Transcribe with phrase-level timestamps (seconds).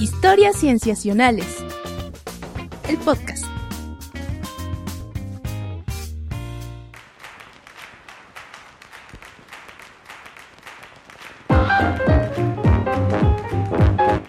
[0.00, 1.64] Historias Cienciacionales.
[2.88, 3.44] El podcast.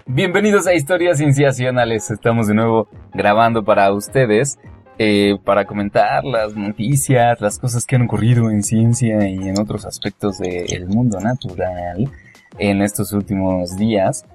[0.06, 2.12] Bienvenidos a Historias Cienciacionales.
[2.12, 4.60] Estamos de nuevo grabando para ustedes
[5.00, 9.86] eh, para comentar las noticias, las cosas que han ocurrido en ciencia y en otros
[9.86, 12.10] aspectos del mundo natural
[12.60, 14.26] en estos últimos días.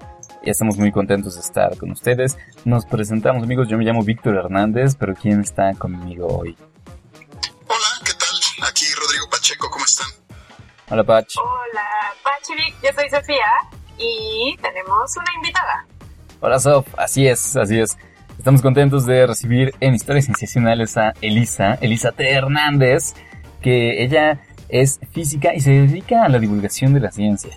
[0.43, 2.35] Ya estamos muy contentos de estar con ustedes.
[2.65, 6.57] Nos presentamos amigos, yo me llamo Víctor Hernández, pero ¿quién está conmigo hoy?
[7.67, 8.67] Hola, ¿qué tal?
[8.67, 10.07] Aquí Rodrigo Pacheco, ¿cómo están?
[10.89, 11.35] Hola Pach.
[11.37, 11.87] Hola,
[12.23, 13.45] Pachi, yo soy Sofía
[13.99, 15.85] y tenemos una invitada.
[16.39, 17.95] Hola Sof, así es, así es.
[18.39, 22.27] Estamos contentos de recibir en Historias Sensacionales a Elisa, Elisa T.
[22.27, 23.13] Hernández,
[23.61, 27.55] que ella es física y se dedica a la divulgación de la ciencia.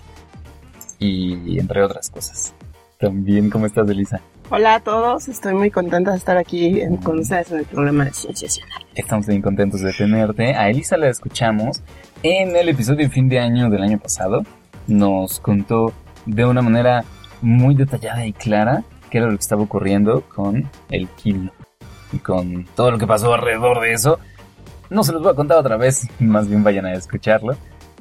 [0.99, 2.53] Y entre otras cosas.
[2.99, 4.21] También, ¿cómo estás, Elisa?
[4.49, 8.05] Hola a todos, estoy muy contenta de estar aquí en, con ustedes en el programa
[8.05, 8.85] de Cienciacional.
[8.93, 10.55] Estamos bien contentos de tenerte.
[10.55, 11.81] A Elisa la escuchamos
[12.23, 14.43] en el episodio de fin de año del año pasado.
[14.87, 15.91] Nos contó
[16.25, 17.03] de una manera
[17.41, 21.51] muy detallada y clara qué era lo que estaba ocurriendo con el kilo
[22.13, 24.19] y con todo lo que pasó alrededor de eso.
[24.89, 27.57] No se los voy a contar otra vez, más bien vayan a escucharlo.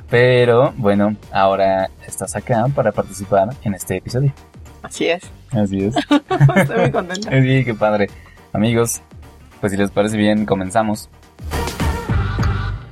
[0.09, 4.33] Pero bueno, ahora estás acá para participar en este episodio.
[4.85, 5.23] Así es.
[5.51, 5.95] Así es.
[6.57, 7.31] Estoy muy contenta.
[7.31, 8.09] Sí, qué padre.
[8.53, 9.03] Amigos,
[9.61, 11.09] pues si les parece bien, comenzamos.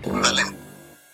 [0.05, 0.43] Dale.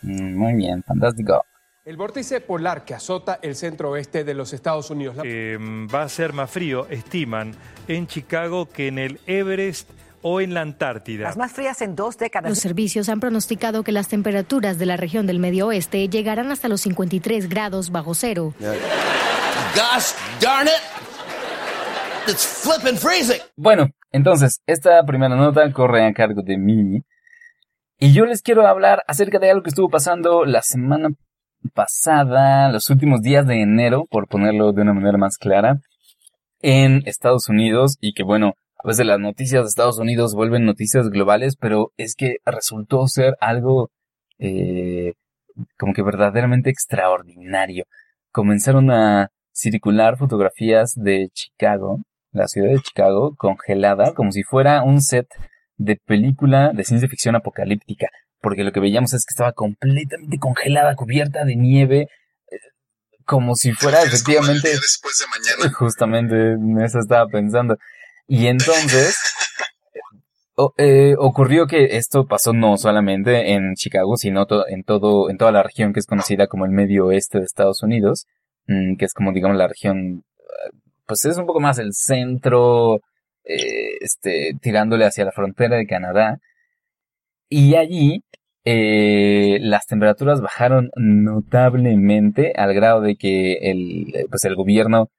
[0.02, 1.44] Mm, Muy bien, fantástico.
[1.84, 5.16] El vórtice polar que azota el centro oeste de los Estados Unidos.
[5.16, 5.58] La- Eh,
[5.92, 7.52] va a ser más frío, estiman,
[7.88, 9.88] en Chicago que en el Everest
[10.20, 11.24] o en la Antártida.
[11.24, 12.50] Las más frías en dos décadas.
[12.50, 16.68] Los servicios han pronosticado que las temperaturas de la región del medio oeste llegarán hasta
[16.68, 18.52] los 53 grados bajo cero.
[19.78, 20.82] Darn it!
[22.26, 23.40] It's flippin' freezing!
[23.56, 27.02] Bueno, entonces, esta primera nota corre a cargo de mí.
[28.00, 31.10] Y yo les quiero hablar acerca de algo que estuvo pasando la semana
[31.74, 35.78] pasada, los últimos días de enero, por ponerlo de una manera más clara,
[36.60, 37.98] en Estados Unidos.
[38.00, 42.16] Y que bueno, a veces las noticias de Estados Unidos vuelven noticias globales, pero es
[42.16, 43.90] que resultó ser algo
[44.40, 45.12] eh,
[45.78, 47.84] como que verdaderamente extraordinario.
[48.32, 52.00] Comenzaron a circular fotografías de Chicago,
[52.32, 55.26] la ciudad de Chicago, congelada, como si fuera un set
[55.76, 58.06] de película de ciencia ficción apocalíptica,
[58.40, 62.00] porque lo que veíamos es que estaba completamente congelada, cubierta de nieve,
[62.50, 62.56] eh,
[63.24, 64.68] como si fuera efectivamente...
[64.68, 65.74] después de mañana.
[65.78, 67.76] Justamente en eso estaba pensando.
[68.26, 69.16] Y entonces
[70.54, 75.36] o- eh, ocurrió que esto pasó no solamente en Chicago, sino to- en todo, en
[75.38, 78.26] toda la región que es conocida como el medio oeste de Estados Unidos,
[78.68, 80.24] que es como digamos la región,
[81.06, 83.00] pues es un poco más el centro,
[83.44, 86.38] eh, este, tirándole hacia la frontera de Canadá.
[87.48, 88.22] Y allí
[88.64, 95.10] eh, las temperaturas bajaron notablemente al grado de que el, eh, pues el gobierno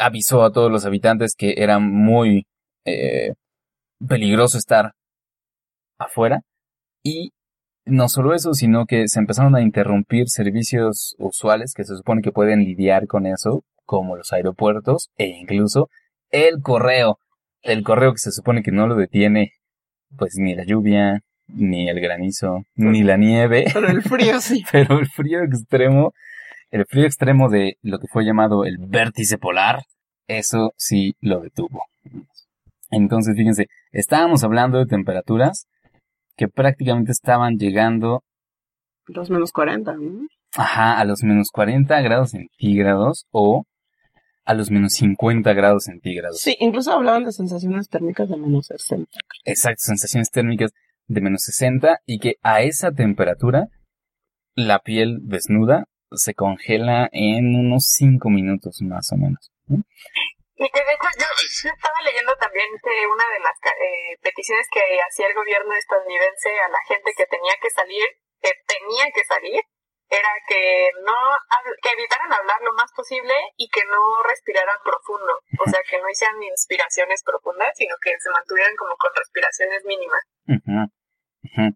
[0.00, 2.46] avisó a todos los habitantes que era muy
[4.06, 4.92] peligroso estar
[5.98, 6.42] afuera
[7.02, 7.32] y
[7.86, 12.32] no solo eso, sino que se empezaron a interrumpir servicios usuales que se supone que
[12.32, 15.90] pueden lidiar con eso, como los aeropuertos e incluso
[16.30, 17.18] el correo,
[17.62, 19.52] el correo que se supone que no lo detiene
[20.16, 24.64] pues ni la lluvia, ni el granizo, ni la nieve, Pero el frío sí.
[24.72, 26.12] pero el frío extremo,
[26.70, 29.82] el frío extremo de lo que fue llamado el vértice polar,
[30.26, 31.84] eso sí lo detuvo.
[32.90, 35.66] Entonces, fíjense, estábamos hablando de temperaturas
[36.36, 38.22] que prácticamente estaban llegando,
[39.06, 40.26] Dos menos 40, ¿no?
[40.56, 43.64] ajá, a los menos 40 grados centígrados o
[44.44, 46.38] a los menos 50 grados centígrados.
[46.40, 49.10] Sí, incluso hablaban de sensaciones térmicas de menos 60.
[49.44, 50.72] Exacto, sensaciones térmicas
[51.06, 53.68] de menos 60 y que a esa temperatura
[54.54, 59.50] la piel desnuda se congela en unos 5 minutos más o menos.
[59.66, 59.82] ¿no?
[60.56, 64.66] Y que de hecho yo, yo estaba leyendo también que una de las eh, peticiones
[64.70, 68.06] que hacía el gobierno estadounidense a la gente que tenía que salir,
[68.40, 69.62] que tenía que salir,
[70.08, 71.16] era que no
[71.82, 76.08] que evitaran hablar lo más posible y que no respiraran profundo, o sea que no
[76.08, 80.76] hicieran inspiraciones profundas, sino que se mantuvieran como con respiraciones mínimas, Ujú,
[81.50, 81.66] ujú.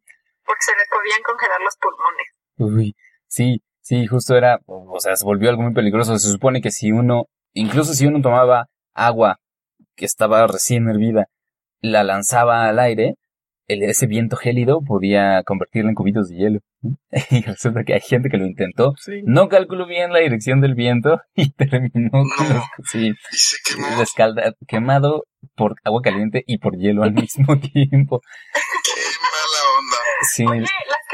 [0.44, 2.28] porque se les podían congelar los pulmones.
[2.58, 2.94] Uy,
[3.26, 6.18] sí, sí, justo era, o sea, se volvió algo muy peligroso.
[6.18, 7.24] Se supone que si uno,
[7.54, 9.36] incluso si uno tomaba agua
[9.96, 11.26] que estaba recién hervida,
[11.80, 13.14] la lanzaba al aire,
[13.68, 16.60] el- ese viento gélido podía convertirlo en cubitos de hielo.
[16.82, 16.96] ¿no?
[17.30, 18.94] Y resulta que hay gente que lo intentó.
[18.96, 19.22] Sí.
[19.24, 23.86] No calculó bien la dirección del viento y terminó con los- sí, Y se quemó.
[23.98, 25.24] descalda- quemado
[25.54, 28.20] por agua caliente y por hielo al mismo tiempo.
[28.84, 29.96] Qué mala onda.
[30.32, 31.07] Sí, Oye, las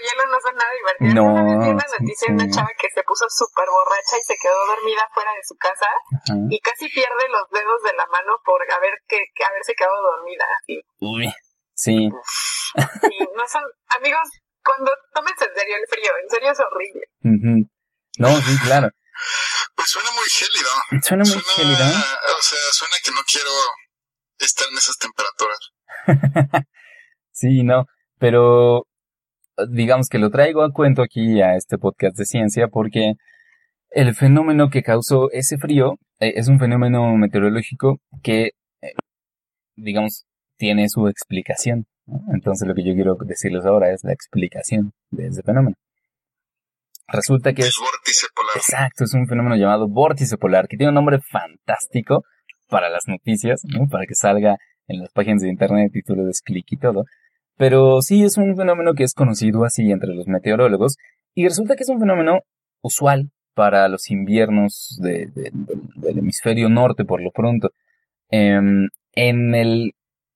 [0.00, 1.14] hielo no son nada divertidas.
[1.14, 4.24] No, Una vez vi una noticia de una chava que se puso súper borracha y
[4.24, 6.34] se quedó dormida fuera de su casa ajá.
[6.48, 10.46] y casi pierde los dedos de la mano por haber que, que haberse quedado dormida.
[10.66, 11.32] Y, Uy,
[11.74, 13.64] sí, y no son,
[13.98, 14.28] amigos,
[14.64, 17.04] cuando tómense en serio el frío, en serio es horrible.
[18.18, 18.88] No, sí, claro.
[19.74, 20.70] Pues suena muy gélido.
[21.02, 21.84] Suena muy gélido.
[21.84, 23.50] O sea, suena que no quiero
[24.38, 25.60] estar en esas temperaturas.
[27.32, 27.86] Sí, no,
[28.18, 28.86] pero
[29.68, 33.14] digamos que lo traigo a cuento aquí a este podcast de ciencia porque
[33.90, 38.50] el fenómeno que causó ese frío eh, es un fenómeno meteorológico que,
[38.82, 38.92] eh,
[39.76, 40.26] digamos,
[40.56, 41.86] tiene su explicación.
[42.06, 42.20] ¿no?
[42.32, 45.76] Entonces lo que yo quiero decirles ahora es la explicación de ese fenómeno.
[47.08, 48.56] Resulta que El es vórtice polar.
[48.56, 52.22] Exacto, es un fenómeno llamado vórtice polar, que tiene un nombre fantástico
[52.68, 53.88] para las noticias, ¿no?
[53.88, 54.56] Para que salga
[54.86, 57.04] en las páginas de internet y tú le des clic y todo.
[57.60, 60.96] Pero sí es un fenómeno que es conocido así entre los meteorólogos
[61.34, 62.40] y resulta que es un fenómeno
[62.82, 65.50] usual para los inviernos de- de-
[65.96, 67.68] del- hemisferio norte por lo pronto.
[68.30, 69.92] Em, en el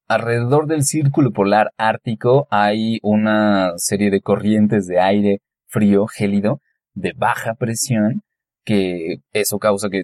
[0.06, 6.60] alrededor del círculo polar ártico hay una serie de corrientes de aire frío, gélido,
[6.92, 8.20] de baja presión,
[8.66, 10.02] que eso causa que,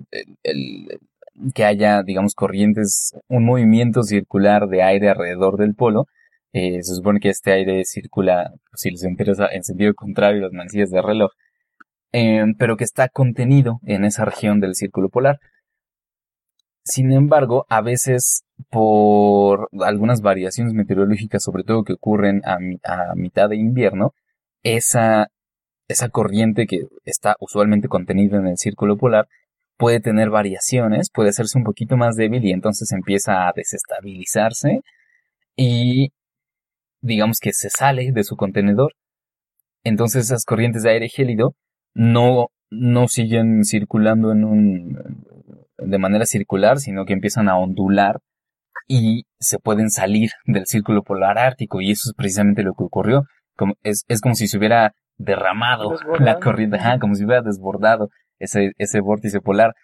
[1.54, 6.06] que haya, digamos, corrientes, un movimiento circular de aire alrededor del polo.
[6.52, 10.90] Eh, se supone que este aire circula, si les interesa, en sentido contrario las manecillas
[10.90, 11.30] de reloj,
[12.12, 15.38] eh, pero que está contenido en esa región del círculo polar.
[16.82, 23.48] Sin embargo, a veces por algunas variaciones meteorológicas, sobre todo que ocurren a, a mitad
[23.48, 24.14] de invierno,
[24.62, 25.28] esa,
[25.88, 29.28] esa corriente que está usualmente contenida en el círculo polar
[29.76, 34.82] puede tener variaciones, puede hacerse un poquito más débil y entonces empieza a desestabilizarse
[35.56, 36.12] y
[37.00, 38.94] digamos que se sale de su contenedor.
[39.84, 41.54] Entonces esas corrientes de aire gélido
[41.94, 45.24] no, no siguen circulando en un,
[45.78, 48.20] de manera circular, sino que empiezan a ondular
[48.86, 53.24] y se pueden salir del círculo polar ártico y eso es precisamente lo que ocurrió.
[53.56, 56.24] Como, es, es como si se hubiera derramado Desbordado.
[56.24, 58.08] la corriente, ajá, como si hubiera desbordado
[58.38, 59.74] ese, ese vórtice polar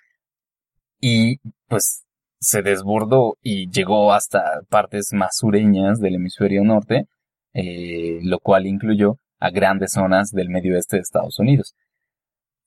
[1.00, 1.36] y
[1.68, 2.05] pues
[2.38, 7.06] se desbordó y llegó hasta partes más sureñas del hemisferio norte,
[7.54, 11.74] eh, lo cual incluyó a grandes zonas del medio oeste de Estados Unidos.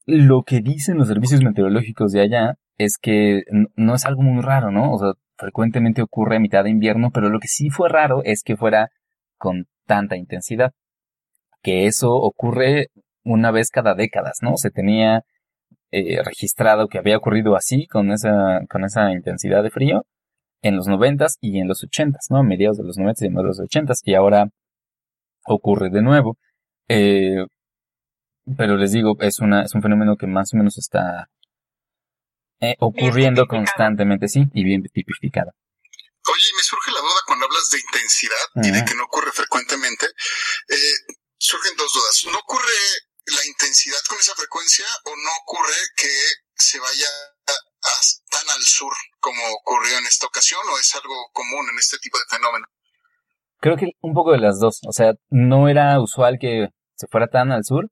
[0.06, 3.44] Lo que dicen los servicios meteorológicos de allá es que
[3.76, 4.94] no es algo muy raro, ¿no?
[4.94, 8.42] O sea, frecuentemente ocurre a mitad de invierno, pero lo que sí fue raro es
[8.44, 8.90] que fuera
[9.38, 10.72] con tanta intensidad.
[11.62, 12.88] Que eso ocurre
[13.24, 14.58] una vez cada décadas, ¿no?
[14.58, 15.24] Se tenía
[15.92, 20.06] eh, registrado que había ocurrido así, con esa, con esa intensidad de frío,
[20.62, 22.38] en los noventas y en los ochentas, ¿no?
[22.38, 24.50] A mediados de los noventas y en los ochentas, y ahora
[25.46, 26.38] ocurre de nuevo.
[26.88, 27.46] Eh,
[28.58, 31.30] pero les digo, es una, es un fenómeno que más o menos está
[32.60, 35.52] eh, ocurriendo constantemente, sí, y bien tipificado.
[36.28, 39.32] Oye, y me surge la duda cuando hablas de intensidad y de que no ocurre
[39.32, 40.06] frecuentemente.
[40.68, 42.26] Eh, surgen dos dudas.
[42.32, 42.76] ¿No ocurre
[43.32, 46.10] la intensidad con esa frecuencia o no ocurre que
[46.56, 47.08] se vaya
[47.48, 51.80] a- a- tan al sur como ocurrió en esta ocasión o es algo común en
[51.80, 52.68] este tipo de fenómeno?
[53.62, 54.80] Creo que un poco de las dos.
[54.88, 57.90] O sea, no era usual que se fuera tan al sur,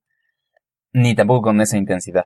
[0.92, 2.24] ni tampoco con esa intensidad.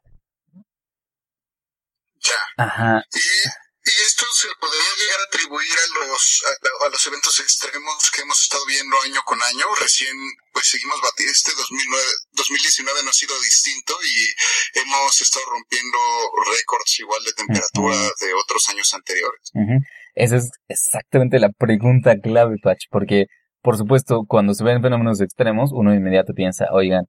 [2.20, 2.64] Ya.
[2.64, 3.02] Ajá.
[3.12, 8.10] Y, y esto se podría llegar a atribuir a los, a, a los eventos extremos
[8.14, 9.66] que hemos estado viendo año con año.
[9.80, 10.14] Recién,
[10.52, 11.32] pues seguimos batiendo.
[11.32, 15.98] Este 2009, 2019 no ha sido distinto y hemos estado rompiendo
[16.46, 19.50] récords igual de temperatura de otros años anteriores.
[20.14, 23.26] Esa es exactamente la pregunta clave, Patch, porque,
[23.62, 27.06] por supuesto, cuando se ven fenómenos extremos, uno de inmediato piensa, oigan,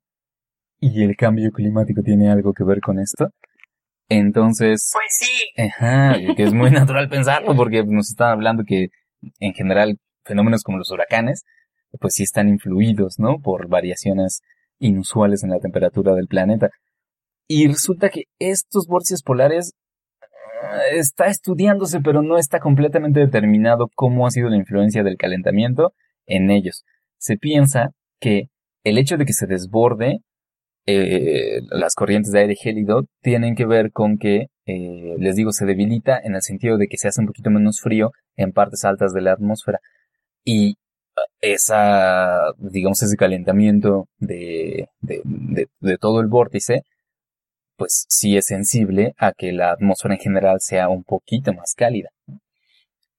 [0.80, 3.28] ¿y el cambio climático tiene algo que ver con esto?
[4.18, 8.88] Entonces, Pues sí, ajá, que es muy natural pensarlo, porque nos están hablando que,
[9.40, 11.44] en general, fenómenos como los huracanes,
[12.00, 13.40] pues sí están influidos, ¿no?
[13.40, 14.42] Por variaciones
[14.80, 16.70] inusuales en la temperatura del planeta.
[17.48, 19.74] Y resulta que estos vórtices polares
[20.64, 25.94] eh, está estudiándose, pero no está completamente determinado cómo ha sido la influencia del calentamiento
[26.26, 26.84] en ellos.
[27.18, 28.48] Se piensa que
[28.84, 30.20] el hecho de que se desborde
[30.86, 35.66] eh, las corrientes de aire gélido tienen que ver con que, eh, les digo, se
[35.66, 39.14] debilita en el sentido de que se hace un poquito menos frío en partes altas
[39.14, 39.80] de la atmósfera.
[40.44, 40.76] Y
[41.42, 46.84] esa, digamos, ese calentamiento de, de, de, de todo el vórtice,
[47.78, 52.10] pues sí es sensible a que la atmósfera en general sea un poquito más cálida.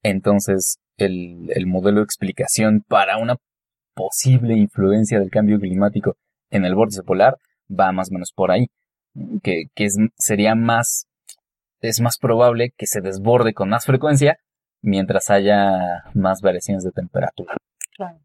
[0.03, 3.37] Entonces, el, el modelo de explicación para una
[3.95, 6.17] posible influencia del cambio climático
[6.51, 7.37] en el vórtice polar
[7.69, 8.67] va más o menos por ahí,
[9.43, 11.07] que, que es, sería más,
[11.81, 14.39] es más probable que se desborde con más frecuencia
[14.83, 17.57] mientras haya más variaciones de temperatura.
[17.97, 18.19] Claro.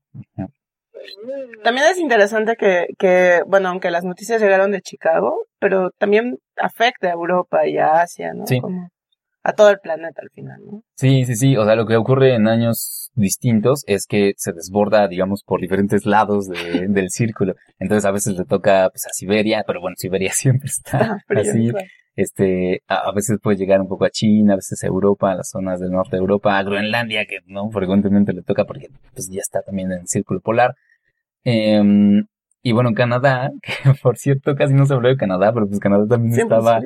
[1.64, 7.08] También es interesante que, que, bueno, aunque las noticias llegaron de Chicago, pero también afecta
[7.08, 8.46] a Europa y a Asia, ¿no?
[8.46, 8.60] Sí.
[8.60, 8.90] Como
[9.44, 10.84] a todo el planeta al final, ¿no?
[10.96, 11.58] Sí, sí, sí.
[11.58, 16.06] O sea, lo que ocurre en años distintos es que se desborda, digamos, por diferentes
[16.06, 17.56] lados de- del círculo.
[17.80, 21.70] Entonces a veces le toca pues, a Siberia, pero bueno, Siberia siempre está Frío, así.
[21.70, 21.88] claro.
[22.16, 25.36] Este, a, a veces puede llegar un poco a China, a veces a Europa, a
[25.36, 29.30] las zonas del norte de Europa, a Groenlandia, que no frecuentemente le toca porque pues
[29.32, 30.76] ya está también en el círculo polar.
[31.46, 32.26] Em,
[32.62, 36.06] y bueno, Canadá, que por cierto casi no se habló de Canadá, pero pues Canadá
[36.08, 36.82] también Siempre estaba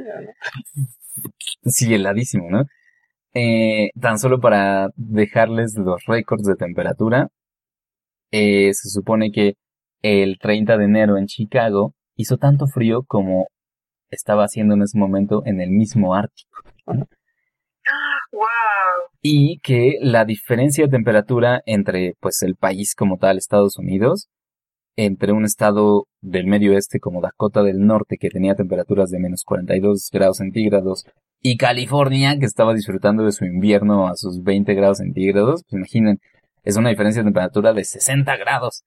[1.66, 2.66] sí heladísimo, ¿no?
[3.34, 7.30] Eh, tan solo para dejarles los récords de temperatura,
[8.32, 9.56] eh, se supone que
[10.02, 13.48] el 30 de enero en Chicago hizo tanto frío como
[14.12, 16.62] estaba haciendo en ese momento en el mismo Ártico.
[18.32, 18.44] ¡Wow!
[19.22, 24.28] Y que la diferencia de temperatura entre, pues, el país como tal, Estados Unidos,
[24.96, 29.44] entre un estado del medio oeste como Dakota del Norte, que tenía temperaturas de menos
[29.44, 31.06] 42 grados centígrados,
[31.46, 36.20] y California, que estaba disfrutando de su invierno a sus 20 grados centígrados, pues imaginen,
[36.64, 38.84] es una diferencia de temperatura de 60 grados.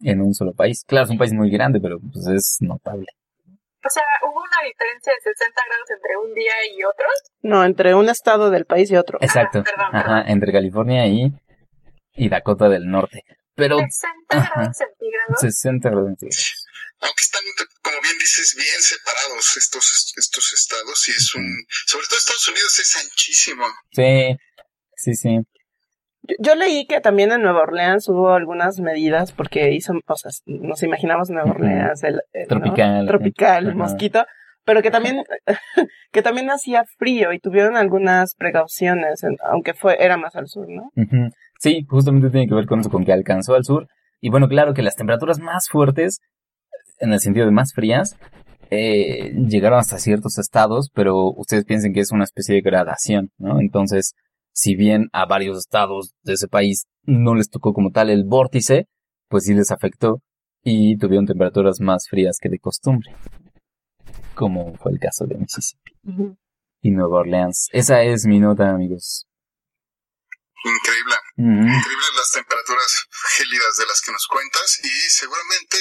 [0.00, 0.84] En un solo país.
[0.86, 3.06] Claro, es un país muy grande, pero pues es notable.
[3.48, 7.06] O sea, hubo una diferencia de 60 grados entre un día y otro.
[7.42, 9.18] No, entre un estado del país y otro.
[9.20, 9.64] Exacto.
[9.64, 11.32] perdón, Ajá, entre California y,
[12.14, 13.24] y Dakota del Norte.
[13.54, 14.52] Pero 60 Ajá.
[14.56, 15.40] grados centígrados.
[15.40, 16.66] 60 grados centígrados.
[17.00, 17.42] Aunque están,
[17.82, 21.44] como bien dices, bien separados estos, estos estados y es un...
[21.86, 23.64] Sobre todo Estados Unidos es anchísimo.
[23.92, 24.36] Sí,
[24.96, 25.38] sí, sí.
[26.22, 30.30] Yo, yo leí que también en Nueva Orleans hubo algunas medidas porque hizo, o sea,
[30.46, 31.50] nos imaginamos Nueva.
[31.50, 32.48] Orleans, el, el- ¿no?
[32.48, 33.06] Tropical.
[33.06, 33.76] tropical, Ajá.
[33.76, 34.24] mosquito,
[34.64, 35.22] pero que también,
[36.12, 40.90] que también hacía frío y tuvieron algunas precauciones, aunque fue, era más al sur, ¿no?
[41.60, 43.88] Sí, justamente tiene que ver con eso, con que alcanzó al sur.
[44.20, 46.20] Y bueno, claro que las temperaturas más fuertes,
[46.98, 48.16] en el sentido de más frías,
[48.70, 53.60] eh, llegaron hasta ciertos estados, pero ustedes piensen que es una especie de gradación, ¿no?
[53.60, 54.14] Entonces,
[54.52, 58.86] si bien a varios estados de ese país no les tocó como tal el vórtice,
[59.28, 60.20] pues sí les afectó
[60.62, 63.14] y tuvieron temperaturas más frías que de costumbre,
[64.34, 65.92] como fue el caso de Mississippi
[66.82, 67.68] y Nueva Orleans.
[67.72, 69.26] Esa es mi nota, amigos.
[70.64, 71.14] Increíble.
[71.36, 72.90] Increíbles las temperaturas
[73.36, 75.78] gélidas de las que nos cuentas y seguramente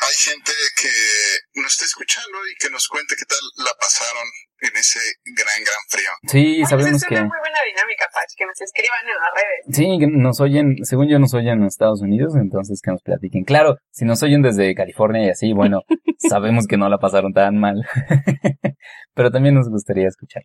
[0.00, 4.24] hay gente que nos está escuchando y que nos cuente qué tal la pasaron
[4.60, 5.00] en ese
[5.36, 6.10] gran, gran frío.
[6.26, 7.14] Sí, Oye, sabemos es que...
[7.14, 9.76] una muy buena dinámica, Pach, que nos escriban en las redes.
[9.76, 13.44] Sí, que nos oyen, según yo nos oyen en Estados Unidos, entonces que nos platiquen.
[13.44, 15.82] Claro, si nos oyen desde California y así, bueno,
[16.28, 17.76] sabemos que no la pasaron tan mal.
[19.14, 20.42] Pero también nos gustaría escuchar.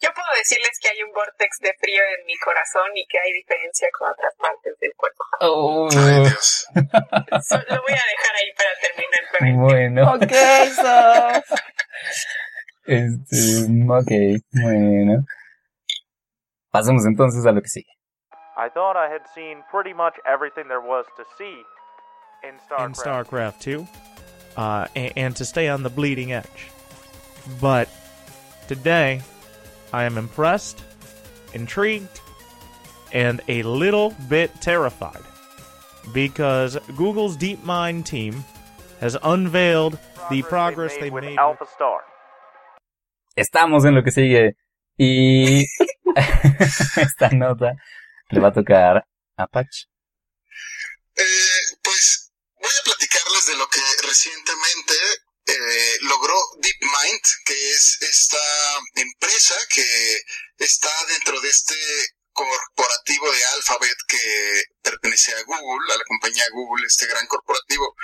[0.00, 3.32] Yo puedo decirles que hay un vortex de frío en mi corazón y que hay
[3.32, 5.24] diferencia con otras partes del cuerpo.
[5.40, 6.66] Oh, Ay, Dios.
[6.74, 10.32] Eso lo voy a dejar ahí para terminar con el bueno, Ok,
[10.76, 11.42] so.
[12.86, 14.12] este, ok,
[14.62, 15.24] bueno.
[16.70, 17.90] Pasemos entonces a lo que sigue.
[18.56, 21.62] I thought I had seen pretty much everything there was to see
[22.44, 22.86] in StarCraft.
[22.86, 23.86] in StarCraft 2,
[24.56, 26.70] uh, and, and to stay on the bleeding edge.
[27.60, 27.88] But
[28.68, 29.22] today,
[29.92, 30.82] I am impressed,
[31.54, 32.20] intrigued,
[33.12, 35.22] and a little bit terrified
[36.12, 38.44] because Google's DeepMind team
[39.00, 39.98] has unveiled
[40.30, 41.38] the progress they with made.
[41.38, 42.00] Alpha Star.
[43.36, 44.56] Estamos en lo que sigue.
[44.98, 45.64] Y
[46.96, 47.76] esta nota
[48.30, 49.04] le va a tocar
[49.36, 49.86] a Patch.
[51.16, 54.94] Eh, pues voy a platicarles de lo que recientemente
[55.46, 58.36] eh, logró DeepMind, que es esta
[59.38, 60.20] empresa que
[60.58, 61.76] está dentro de este
[62.32, 67.94] corporativo de Alphabet que pertenece a Google, a la compañía Google, este gran corporativo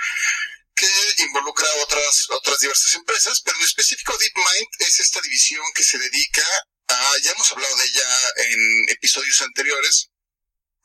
[0.75, 5.97] que involucra otras, otras diversas empresas, pero en específico DeepMind es esta división que se
[5.97, 6.45] dedica
[6.87, 10.09] a, ya hemos hablado de ella en episodios anteriores,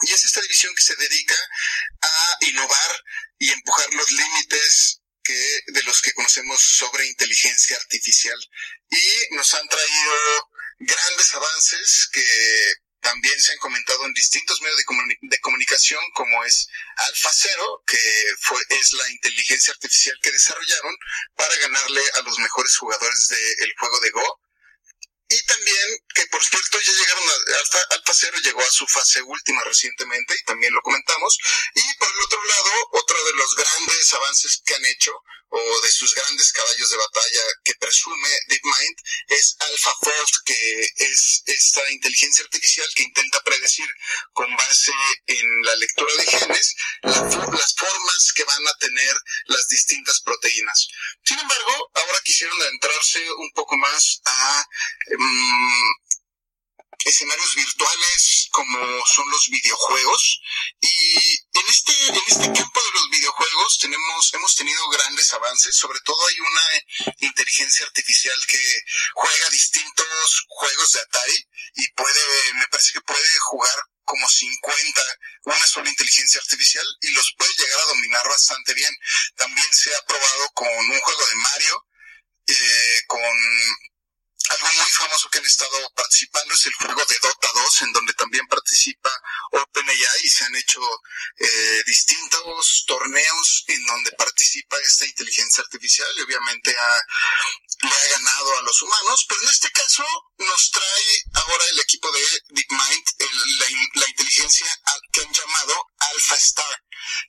[0.03, 1.37] y es esta división que se dedica
[2.03, 3.05] a innovar
[3.39, 5.01] y empujar los límites
[5.67, 8.39] de los que conocemos sobre inteligencia artificial.
[8.91, 12.25] Y nos han traído grandes avances que
[13.01, 17.99] también se han comentado en distintos medios de, comuni- de comunicación, como es AlphaZero, que
[18.41, 20.95] fue, es la inteligencia artificial que desarrollaron
[21.35, 24.41] para ganarle a los mejores jugadores del juego de Go.
[25.33, 29.23] Y también, que por cierto ya llegaron a Alpha, Alpha Zero llegó a su fase
[29.23, 31.39] última recientemente y también lo comentamos.
[31.73, 35.13] Y por el otro lado, otro de los grandes avances que han hecho,
[35.51, 38.97] o de sus grandes caballos de batalla que presume DeepMind,
[39.29, 43.89] es AlphaFold, que es esta inteligencia artificial que intenta predecir
[44.33, 44.93] con base
[45.27, 47.21] en la lectura de genes la
[47.61, 49.15] las formas que van a tener
[49.47, 50.89] las distintas proteínas.
[51.25, 54.65] Sin embargo, ahora quisieron adentrarse un poco más a
[55.21, 56.11] em,
[57.05, 60.41] escenarios virtuales como son los videojuegos.
[60.81, 61.17] Y
[61.53, 65.77] en este en este campo de los videojuegos tenemos hemos tenido grandes avances.
[65.77, 68.81] Sobre todo hay una inteligencia artificial que
[69.15, 75.03] juega distintos juegos de Atari y puede me parece que puede jugar como 50
[75.45, 78.93] una sola inteligencia artificial y los puede llegar a dominar bastante bien.
[79.37, 81.87] También se ha probado con un juego de Mario
[82.49, 83.23] eh, con
[84.51, 88.13] algo muy famoso que han estado participando es el juego de Dota 2, en donde
[88.15, 89.11] también participa
[89.53, 90.81] OpenAI y se han hecho
[91.39, 97.03] eh, distintos torneos en donde participa esta inteligencia artificial y obviamente ha,
[97.83, 100.05] le ha ganado a los humanos, pero en este caso
[100.39, 104.67] nos trae ahora el equipo de DeepMind el- la, in- la inteligencia
[105.13, 106.83] que han llamado Alpha Star,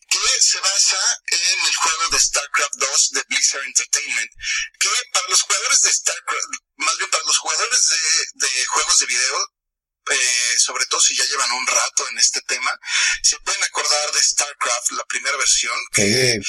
[0.09, 4.31] que se basa en el juego de StarCraft 2 de Blizzard Entertainment,
[4.79, 6.45] que para los jugadores de StarCraft,
[6.77, 9.47] más bien para los jugadores de, de juegos de video,
[10.09, 12.71] eh, sobre todo si ya llevan un rato en este tema,
[13.21, 16.41] se pueden acordar de StarCraft, la primera versión, que eh,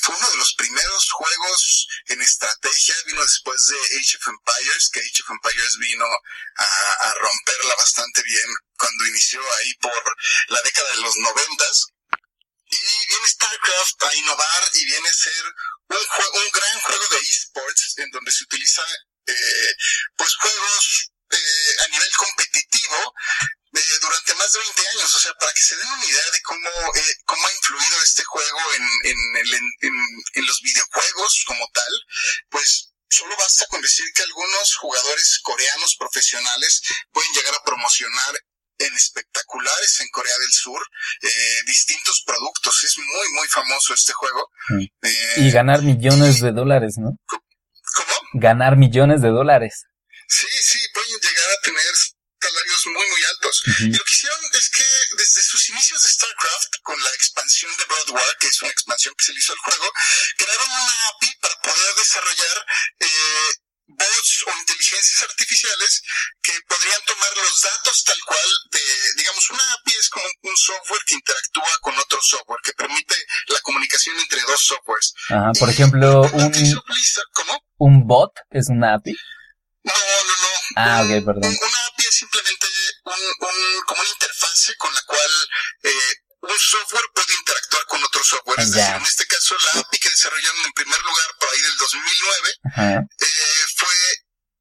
[0.00, 5.00] fue uno de los primeros juegos en estrategia, vino después de Age of Empires, que
[5.00, 6.06] Age of Empires vino
[6.56, 8.48] a, a romperla bastante bien
[8.78, 10.16] cuando inició ahí por
[10.48, 11.86] la década de los noventas.
[12.68, 15.44] Y viene StarCraft a innovar y viene a ser
[15.88, 18.82] un, un gran juego de esports en donde se utiliza
[19.26, 19.70] eh,
[20.16, 23.14] pues juegos eh, a nivel competitivo
[23.74, 26.40] eh, durante más de 20 años, o sea, para que se den una idea de
[26.42, 31.44] cómo, eh, cómo ha influido este juego en, en, el- en- en- en los videojuegos
[31.46, 31.92] como tal,
[32.48, 36.80] pues solo basta con decir que algunos jugadores coreanos profesionales
[37.12, 38.34] pueden llegar a promocionar
[38.78, 40.80] en espectaculares en Corea del Sur
[41.22, 42.84] eh, distintos productos.
[42.84, 44.50] Es muy, muy famoso este juego.
[45.02, 47.16] Eh, Y ganar millones de dólares, ¿no?
[48.34, 49.86] Ganar millones de dólares.
[50.28, 51.92] Sí, sí, pueden llegar a tener
[52.40, 53.62] salarios muy, muy altos.
[53.80, 54.84] Y lo que hicieron es que
[55.16, 59.14] desde sus inicios de StarCraft, con la expansión de Broad War, que es una expansión
[59.16, 59.92] que se le hizo al juego,
[60.36, 62.66] crearon una API para poder desarrollar
[63.00, 63.50] eh,
[63.96, 66.02] bots o inteligencias artificiales
[66.42, 68.80] que podrían tomar los datos tal cual de,
[69.16, 73.14] digamos, una API es como un software que interactúa con otro software, que permite
[73.48, 75.14] la comunicación entre dos softwares.
[75.30, 76.52] Ajá, por ejemplo, un,
[77.32, 77.60] ¿Cómo?
[77.78, 79.16] un bot es una API.
[79.84, 80.48] No, no, no.
[80.76, 81.44] Ah, ok, perdón.
[81.46, 82.66] Una API es simplemente
[83.04, 85.30] un, un, como una interfase con la cual
[85.84, 86.14] eh,
[86.48, 88.60] un software puede interactuar con otro software.
[88.60, 91.76] Es decir, en este caso la API que desarrollaron en primer lugar por ahí del
[91.76, 92.92] 2009 Ajá.
[93.18, 93.96] eh, fue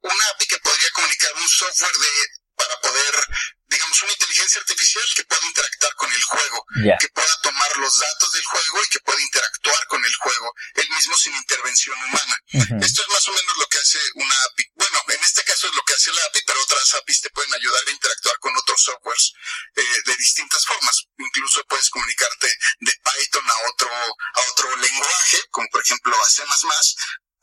[0.01, 2.11] una API que podría comunicar un software de
[2.55, 3.27] para poder,
[3.75, 6.65] digamos, una inteligencia artificial que pueda interactuar con el juego,
[6.99, 10.89] que pueda tomar los datos del juego y que pueda interactuar con el juego, él
[10.89, 12.35] mismo sin intervención humana.
[12.81, 14.63] Esto es más o menos lo que hace una API.
[14.75, 17.53] Bueno, en este caso es lo que hace la API, pero otras APIs te pueden
[17.53, 19.33] ayudar a interactuar con otros softwares
[19.75, 21.03] eh, de distintas formas.
[21.17, 22.47] Incluso puedes comunicarte
[22.79, 26.43] de Python a otro, a otro lenguaje, como por ejemplo a C++,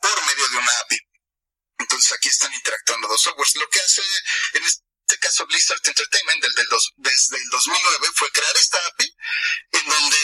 [0.01, 0.97] por medio de una API.
[1.79, 3.55] Entonces aquí están interactuando dos softwares.
[3.55, 4.01] Lo que hace
[4.53, 4.82] en este
[5.19, 9.15] caso Blizzard Entertainment del, del dos- desde el 2009 fue crear esta API
[9.71, 10.17] en donde,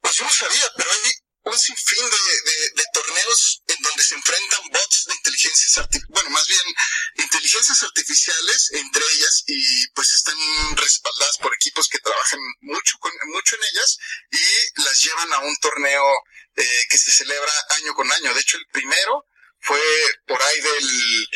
[0.00, 1.12] pues yo no sabía, pero hay
[1.44, 6.30] un sinfín de, de, de torneos en donde se enfrentan bots de inteligencias artificiales, bueno,
[6.30, 6.60] más bien
[7.14, 10.36] inteligencias artificiales entre ellas y pues están
[10.76, 13.98] respaldadas por equipos que trabajan mucho, con, mucho en ellas
[14.30, 16.04] y las llevan a un torneo
[16.56, 18.34] eh, que se celebra año con año.
[18.34, 19.24] De hecho, el primero
[19.60, 19.80] fue
[20.26, 21.28] por ahí del,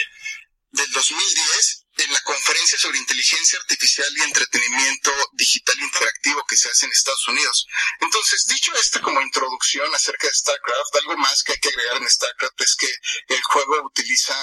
[0.73, 6.87] del 2010 en la conferencia sobre inteligencia artificial y entretenimiento digital interactivo que se hace
[6.87, 7.67] en Estados Unidos.
[8.01, 12.09] Entonces, dicho esto como introducción acerca de StarCraft, algo más que hay que agregar en
[12.11, 12.91] StarCraft es que
[13.35, 14.35] el juego utiliza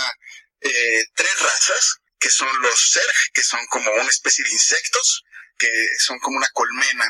[0.61, 5.23] eh, tres razas, que son los Zerg, que son como una especie de insectos,
[5.57, 7.05] que son como una colmena.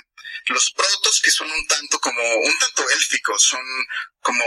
[0.47, 3.61] Los protos, que son un tanto como, un tanto élficos, son
[4.21, 4.45] como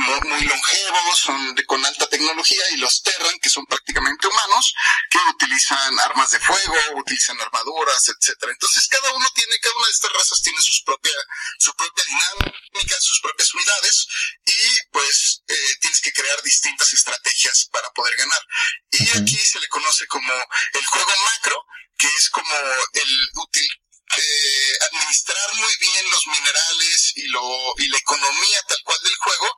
[0.00, 4.74] muy, longevos, son de, con alta tecnología, y los Terran, que son prácticamente humanos,
[5.10, 8.52] que utilizan armas de fuego, utilizan armaduras, etcétera.
[8.52, 11.12] Entonces cada uno tiene, cada una de estas razas tiene sus propia,
[11.58, 14.06] su propia dinámica, sus propias unidades
[14.44, 18.42] y pues eh, tienes que crear distintas estrategias para poder ganar.
[18.90, 21.64] Y aquí se le conoce como el juego macro,
[21.96, 22.54] que es como
[22.94, 23.68] el útil
[24.16, 29.56] eh, administrar muy bien los minerales y lo y la economía tal cual del juego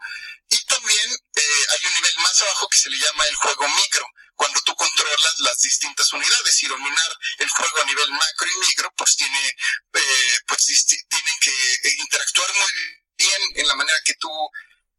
[0.52, 4.06] y también eh, hay un nivel más abajo que se le llama el juego micro
[4.36, 6.62] cuando tú controlas las distintas unidades.
[6.62, 10.60] Y dominar el juego a nivel macro y micro pues tiene eh, pues
[11.08, 11.54] tienen que
[11.98, 12.72] interactuar muy
[13.16, 14.28] bien en la manera que tú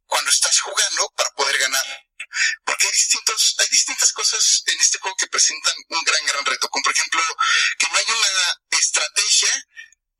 [0.06, 1.86] cuando estás jugando para poder ganar
[2.64, 6.68] porque hay distintos, hay distintas cosas en este juego que presentan un gran, gran reto,
[6.68, 7.20] como por ejemplo,
[7.78, 9.64] que no hay una estrategia,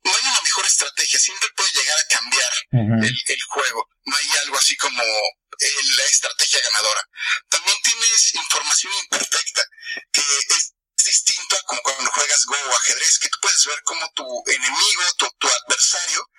[0.03, 4.29] no hay una mejor estrategia, siempre puede llegar a cambiar el, el, juego, no hay
[4.43, 7.01] algo así como eh, la estrategia ganadora.
[7.49, 9.63] También tienes información imperfecta,
[10.11, 10.73] que es
[11.03, 15.03] distinto a como cuando juegas Go o ajedrez, que tú puedes ver cómo tu enemigo,
[15.17, 16.29] tu, tu adversario,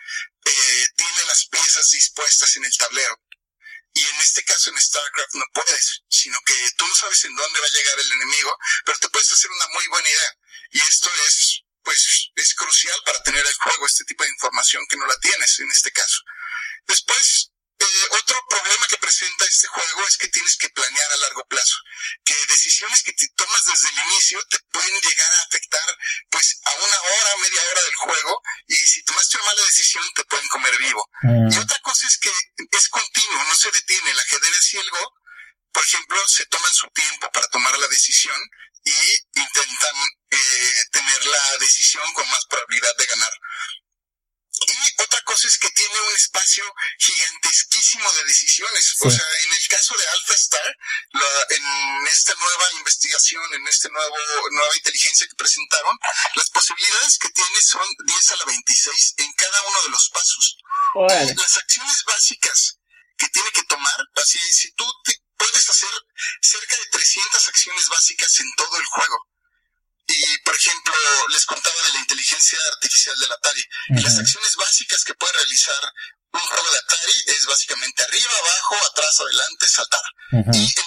[0.45, 3.21] eh, tiene las piezas dispuestas en el tablero.
[3.97, 7.61] Y en este caso en StarCraft no puedes, sino que tú no sabes en dónde
[7.61, 10.37] va a llegar el enemigo, pero te puedes hacer una muy buena idea.
[10.73, 14.99] Y esto es, pues, es crucial para tener el juego este tipo de información que
[14.99, 16.21] no la tienes en este caso.
[16.87, 21.47] Después, eh, otro problema que presenta este juego es que tienes que planear a largo
[21.47, 21.77] plazo,
[22.25, 25.99] que decisiones que te tomas desde el inicio te pueden llegar a afectar
[26.31, 30.25] pues a una hora, media hora del juego y si tomaste una mala decisión te
[30.25, 31.11] pueden comer vivo.
[31.23, 31.53] Mm.
[31.53, 31.79] Y otra
[49.01, 50.77] O sea, en el caso de Alpha Star,
[51.13, 54.17] la, en esta nueva investigación, en esta nuevo,
[54.53, 55.99] nueva inteligencia que presentaron,
[56.35, 60.57] las posibilidades que tiene son 10 a la 26 en cada uno de los pasos.
[61.37, 61.57] Las
[80.47, 80.86] Mm-hmm.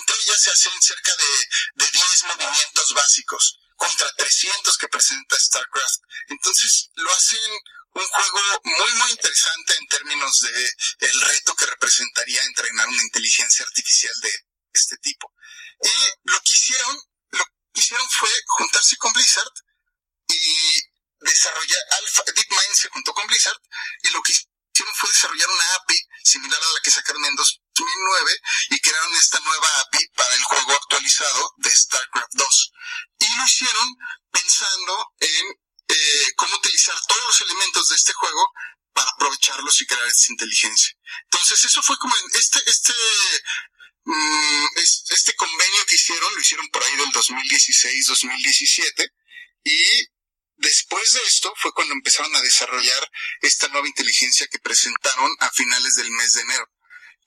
[54.52, 56.70] Que presentaron a finales del mes de enero.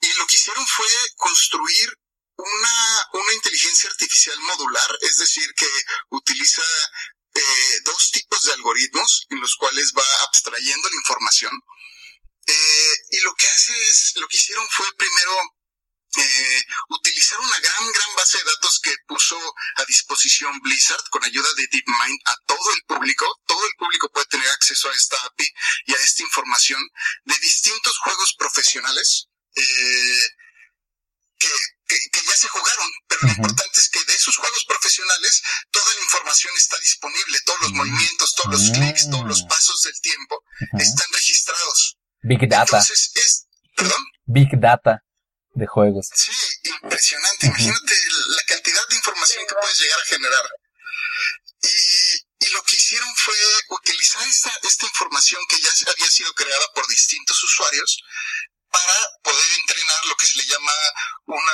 [0.01, 1.97] Y lo que hicieron fue construir
[2.35, 5.69] una, una inteligencia artificial modular, es decir, que
[6.09, 6.63] utiliza
[7.33, 11.53] eh, dos tipos de algoritmos en los cuales va abstrayendo la información.
[12.45, 15.33] Eh, y lo que hace es, lo que hicieron fue primero
[16.15, 19.37] eh, utilizar una gran, gran base de datos que puso
[19.77, 23.41] a disposición Blizzard con ayuda de DeepMind a todo el público.
[23.47, 25.45] Todo el público puede tener acceso a esta API
[25.87, 26.81] y a esta información
[27.23, 30.27] de distintos juegos profesionales eh,
[31.39, 31.49] que,
[31.87, 32.47] que, que, ya se
[33.23, 37.71] lo importante es que de esos juegos profesionales toda la información está disponible, todos los
[37.71, 40.43] movimientos, todos los clics, todos los pasos del tiempo
[40.77, 41.97] están registrados.
[42.21, 42.77] Big Data.
[42.77, 44.03] Entonces es, perdón.
[44.25, 45.03] Big Data
[45.53, 46.09] de juegos.
[46.13, 46.31] Sí,
[46.81, 47.47] impresionante.
[47.47, 47.95] Imagínate
[48.27, 50.45] la cantidad de información que puedes llegar a generar.
[51.61, 53.35] Y, y lo que hicieron fue
[53.69, 58.03] utilizar esta, esta información que ya había sido creada por distintos usuarios
[58.69, 60.73] para poder entrenar lo que se le llama
[61.27, 61.53] una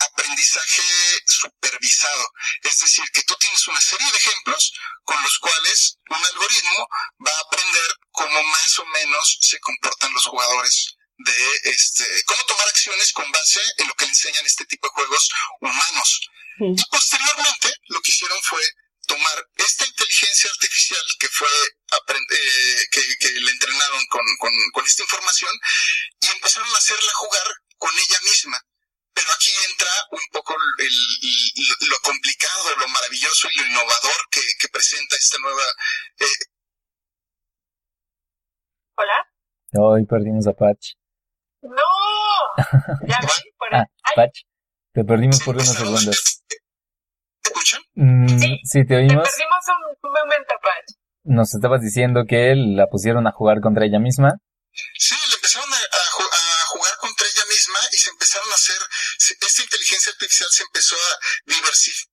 [0.00, 0.82] aprendizaje
[1.26, 2.32] supervisado.
[2.62, 4.72] Es decir, que tú tienes una serie de ejemplos
[5.04, 6.88] con los cuales un algoritmo
[7.26, 12.66] va a aprender cómo más o menos se comportan los jugadores de este, cómo tomar
[12.68, 15.28] acciones con base en lo que le enseñan este tipo de juegos
[15.60, 16.20] humanos.
[16.60, 18.62] Y posteriormente lo que hicieron fue
[19.06, 25.02] tomar esta inteligencia artificial que fue eh, que, que, le entrenaron con, con, con esta
[25.02, 25.52] información
[26.20, 27.46] y empezaron a hacerla jugar
[27.78, 28.60] con ella misma.
[29.20, 34.40] Pero aquí entra un poco el, el, lo complicado, lo maravilloso y lo innovador que,
[34.58, 35.62] que presenta esta nueva...
[36.20, 36.24] Eh...
[38.96, 39.28] ¿Hola?
[39.76, 40.94] Hoy perdimos a Patch.
[41.60, 41.84] ¡No!
[43.06, 43.28] Ya me
[43.58, 44.40] por ah, Patch,
[44.94, 46.42] te perdimos por unos segundos.
[46.48, 47.82] ¿Te escuchan?
[47.92, 49.24] Mm, sí, sí, te oímos.
[49.24, 49.64] Te perdimos
[50.02, 50.96] un momento, Patch.
[51.24, 54.38] Nos estabas diciendo que la pusieron a jugar contra ella misma.
[54.72, 55.76] Sí, le empezaron a,
[58.00, 58.80] se empezaron a hacer,
[59.18, 62.10] esta inteligencia artificial se empezó a diversificar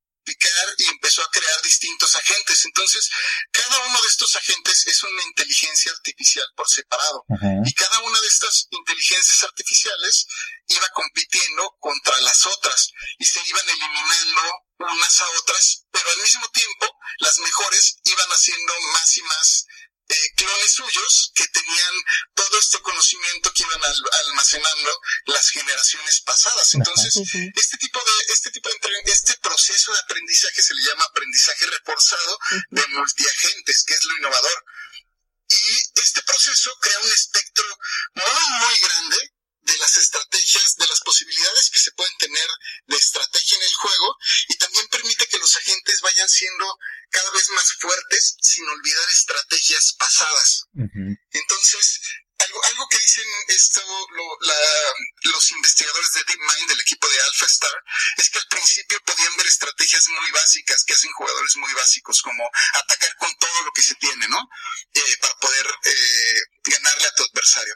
[0.77, 2.65] y empezó a crear distintos agentes.
[2.65, 3.09] Entonces,
[3.51, 7.23] cada uno de estos agentes es una inteligencia artificial por separado.
[7.65, 10.25] Y cada una de estas inteligencias artificiales
[10.67, 14.41] iba compitiendo contra las otras y se iban eliminando
[14.79, 16.85] unas a otras, pero al mismo tiempo
[17.19, 19.65] las mejores iban haciendo más y más
[20.09, 21.93] eh, clones suyos que tenían
[22.33, 26.73] todo este conocimiento que iban al- almacenando las generaciones pasadas.
[26.75, 27.15] Entonces,
[27.55, 32.39] este tipo de este tipo de este proceso de aprendizaje se le llama aprendizaje reforzado
[32.69, 34.63] de multiagentes, que es lo innovador.
[35.49, 37.65] Y este proceso crea un espectro
[38.15, 39.31] muy muy grande
[39.67, 42.47] de las estrategias, de las posibilidades que se pueden tener
[42.87, 44.15] de estrategia en el juego
[44.49, 46.65] y también permite que los agentes vayan siendo
[47.09, 50.63] cada vez más fuertes sin olvidar estrategias pasadas.
[51.31, 51.99] Entonces,
[52.39, 54.93] algo, algo que dicen esto lo- la-
[55.33, 57.83] los investigadores de DeepMind del equipo de AlphaStar
[58.17, 62.43] es que al principio podían ver estrategias muy básicas que hacen jugadores muy básicos, como
[62.73, 64.39] atacar con todo lo que se tiene, ¿no?
[64.93, 67.75] Eh, para poder eh, ganarle a tu adversario.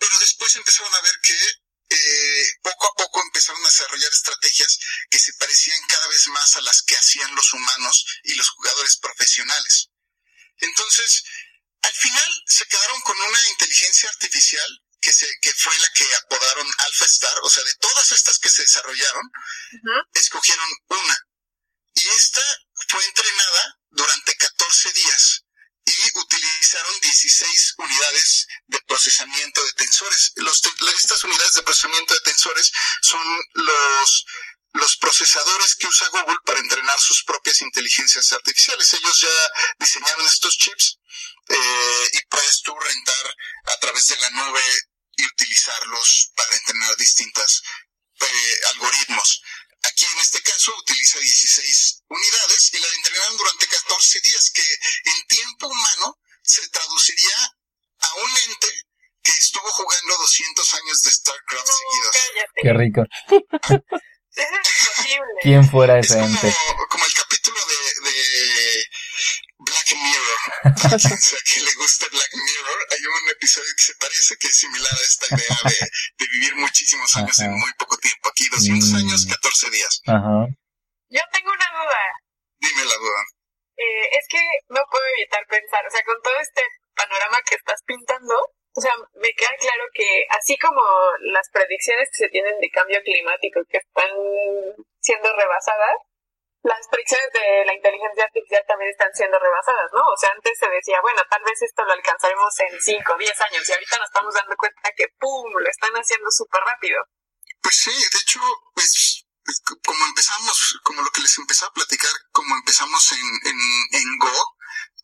[0.00, 1.38] Pero después empezaron a ver que
[1.90, 4.78] eh, poco a poco empezaron a desarrollar estrategias
[5.10, 8.96] que se parecían cada vez más a las que hacían los humanos y los jugadores
[8.96, 9.90] profesionales.
[10.56, 11.22] Entonces,
[11.82, 16.66] al final se quedaron con una inteligencia artificial que, se, que fue la que apodaron
[16.78, 19.30] Alpha Star, o sea, de todas estas que se desarrollaron,
[20.14, 21.28] escogieron una.
[21.94, 22.42] Y esta
[22.88, 25.44] fue entrenada durante 14 días
[25.90, 30.32] y utilizaron 16 unidades de procesamiento de tensores.
[30.36, 30.62] Los
[30.96, 32.72] estas unidades de procesamiento de tensores
[33.02, 34.26] son los
[34.72, 38.92] los procesadores que usa Google para entrenar sus propias inteligencias artificiales.
[38.94, 39.50] Ellos ya
[39.80, 40.98] diseñaron estos chips
[41.48, 44.62] eh, y puedes tú rentar a través de la nube
[45.16, 47.62] y utilizarlos para entrenar distintas
[48.20, 49.42] eh, algoritmos.
[49.82, 55.26] Aquí en este caso utiliza 16 unidades y la entrenaron durante 14 días, que en
[55.26, 57.36] tiempo humano se traduciría
[58.00, 58.68] a un ente
[59.22, 62.12] que estuvo jugando 200 años de StarCraft No, seguidos.
[62.12, 62.60] cállate.
[62.62, 63.02] Qué rico.
[64.32, 65.24] Es imposible.
[65.42, 66.56] ¿Quién fuera Es ese como, ente?
[66.88, 68.84] como el capítulo de, de
[69.70, 70.40] Black Mirror.
[70.94, 72.78] o sea, que le gusta Black Mirror.
[72.90, 75.78] Hay un episodio que se parece que es similar a esta idea de,
[76.18, 77.46] de vivir muchísimos años Ajá.
[77.48, 78.28] en muy poco tiempo.
[78.28, 78.96] Aquí 200 Mm.
[79.06, 80.00] años, 14 días.
[80.06, 80.36] Ajá.
[81.10, 82.02] Yo tengo una duda.
[82.58, 83.20] Dime la duda.
[83.80, 86.60] Eh, es que no puedo evitar pensar, o sea, con todo este
[86.94, 88.36] panorama que estás pintando,
[88.76, 90.82] o sea, me queda claro que así como
[91.32, 94.12] las predicciones que se tienen de cambio climático que están
[95.00, 95.96] siendo rebasadas,
[96.62, 100.04] las predicciones de la inteligencia artificial también están siendo rebasadas, ¿no?
[100.04, 103.40] O sea, antes se decía, bueno, tal vez esto lo alcanzaremos en 5 o 10
[103.40, 107.00] años y ahorita nos estamos dando cuenta que, ¡pum!, lo están haciendo súper rápido.
[107.62, 108.40] Pues sí, de hecho,
[108.74, 113.58] pues, pues, como empezamos, como lo que les empecé a platicar, como empezamos en, en,
[113.92, 114.56] en Go,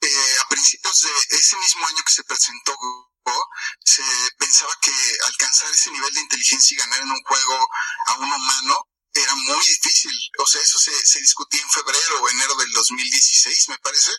[0.02, 3.48] eh, a principios de ese mismo año que se presentó Go,
[3.82, 4.04] se
[4.38, 4.92] pensaba que
[5.24, 7.68] alcanzar ese nivel de inteligencia y ganar en un juego
[8.06, 8.88] a un humano
[9.22, 10.12] era muy difícil.
[10.38, 14.12] O sea, eso se, se discutía en febrero o enero del 2016, me parece.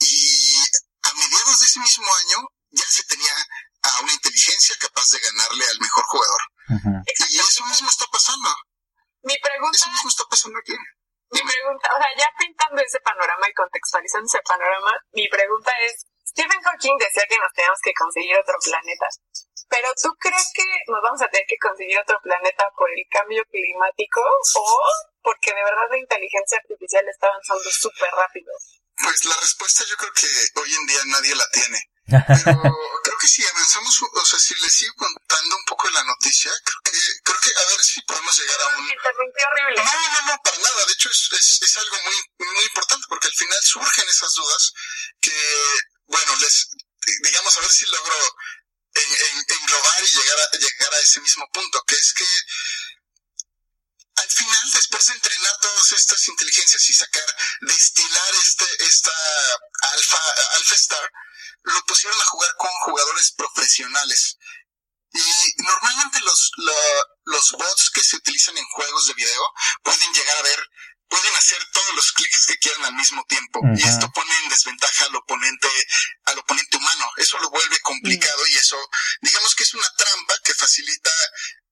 [0.00, 0.54] Y
[1.02, 2.38] a mediados de ese mismo año
[2.70, 3.34] ya se tenía
[3.82, 6.40] a una inteligencia capaz de ganarle al mejor jugador.
[7.30, 8.48] Y eso mismo está pasando.
[9.22, 10.74] Mi pregunta Eso mismo está pasando aquí.
[11.32, 16.04] Mi pregunta, o sea, ya pintando ese panorama y contextualizando ese panorama, mi pregunta es,
[16.26, 19.08] Stephen Hawking decía que nos teníamos que conseguir otro planeta,
[19.72, 23.42] pero ¿tú crees que nos vamos a tener que conseguir otro planeta por el cambio
[23.48, 24.64] climático o
[25.22, 28.52] porque de verdad la inteligencia artificial está avanzando súper rápido?
[29.00, 30.28] Pues la respuesta yo creo que
[30.60, 31.80] hoy en día nadie la tiene.
[32.12, 32.60] Pero
[33.04, 36.50] creo que si avanzamos, o sea, si les sigo contando un poco de la noticia,
[36.64, 38.84] creo que, creo que a ver si podemos llegar a un...
[38.84, 39.82] Horrible.
[39.82, 40.84] No, no, no, para nada.
[40.84, 44.72] De hecho, es, es, es algo muy, muy importante porque al final surgen esas dudas
[45.20, 45.32] que,
[46.12, 46.68] bueno, les,
[47.22, 48.16] digamos, a ver si logro
[48.94, 52.26] en- en- englobar y llegar a, llegar a ese mismo punto, que es que
[54.16, 57.24] al final, después de entrenar todas estas inteligencias y sacar,
[57.62, 59.12] destilar este, esta
[59.94, 60.20] alfa,
[60.56, 61.10] alfa star,
[61.62, 64.36] lo pusieron a jugar con jugadores profesionales.
[65.14, 69.42] Y normalmente los, la- los bots que se utilizan en juegos de video
[69.82, 70.60] pueden llegar a ver,
[71.12, 73.60] pueden hacer todo todos los clics que quieran al mismo tiempo.
[73.76, 75.68] Y esto pone en desventaja al oponente,
[76.24, 77.10] al oponente humano.
[77.16, 78.78] Eso lo vuelve complicado y eso,
[79.20, 81.10] digamos que es una trampa que facilita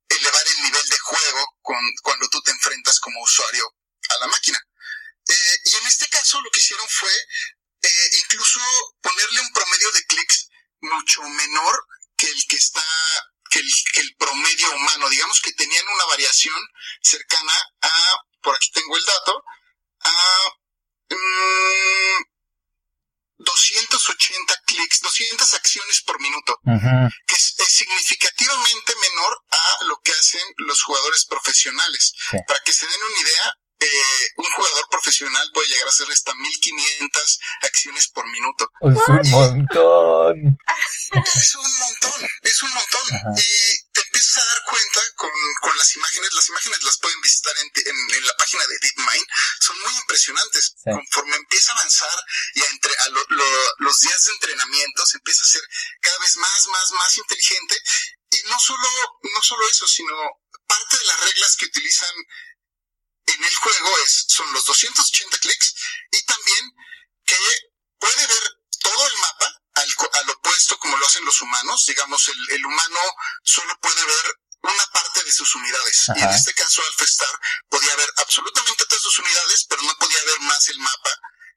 [0.09, 3.65] elevar el nivel de juego con, cuando tú te enfrentas como usuario
[4.09, 4.59] a la máquina.
[5.29, 7.13] Eh, y en este caso lo que hicieron fue
[7.83, 8.61] eh, incluso
[9.01, 10.49] ponerle un promedio de clics
[10.81, 12.85] mucho menor que el que está,
[13.51, 15.09] que el, que el promedio humano.
[15.09, 16.61] Digamos que tenían una variación
[17.01, 19.45] cercana a, por aquí tengo el dato,
[20.01, 20.15] a
[21.11, 22.25] mm,
[23.39, 30.43] 280 clics, 200 acciones por minuto que es, es significativamente menor a lo que hacen
[30.59, 32.13] los jugadores profesionales.
[32.31, 32.37] Sí.
[32.47, 36.35] Para que se den una idea, eh, un jugador profesional puede llegar a hacer hasta
[36.35, 38.69] 1500 acciones por minuto.
[38.83, 40.59] Es un montón.
[41.35, 43.01] Es un montón, es un montón.
[43.09, 43.31] Ajá.
[43.39, 43.90] Y te
[44.21, 45.31] empiezas a dar cuenta con,
[45.63, 49.27] con las imágenes, las imágenes las pueden visitar en, en- en la página de DeepMind,
[49.61, 50.75] son muy impresionantes.
[50.77, 50.91] Sí.
[50.91, 52.19] Conforme empieza a avanzar
[52.55, 55.63] y a, entre, a lo- lo- los días de entrenamiento se empieza a ser
[56.03, 57.77] cada vez más, más, más inteligente.
[58.31, 58.89] Y no solo,
[59.23, 60.15] no solo eso, sino
[60.67, 62.15] parte de las reglas que utilizan
[63.27, 65.75] en el juego es, son los 280 clics
[66.13, 66.71] y también
[67.25, 67.37] que
[67.99, 68.43] puede ver
[68.81, 69.19] todo el
[70.61, 71.85] opuesto como lo hacen los humanos.
[71.87, 72.99] Digamos, el, el humano
[73.43, 76.07] solo puede ver una parte de sus unidades.
[76.17, 77.29] Y en este caso, AlphaStar
[77.69, 81.11] podía ver absolutamente todas sus unidades, pero no podía ver más el mapa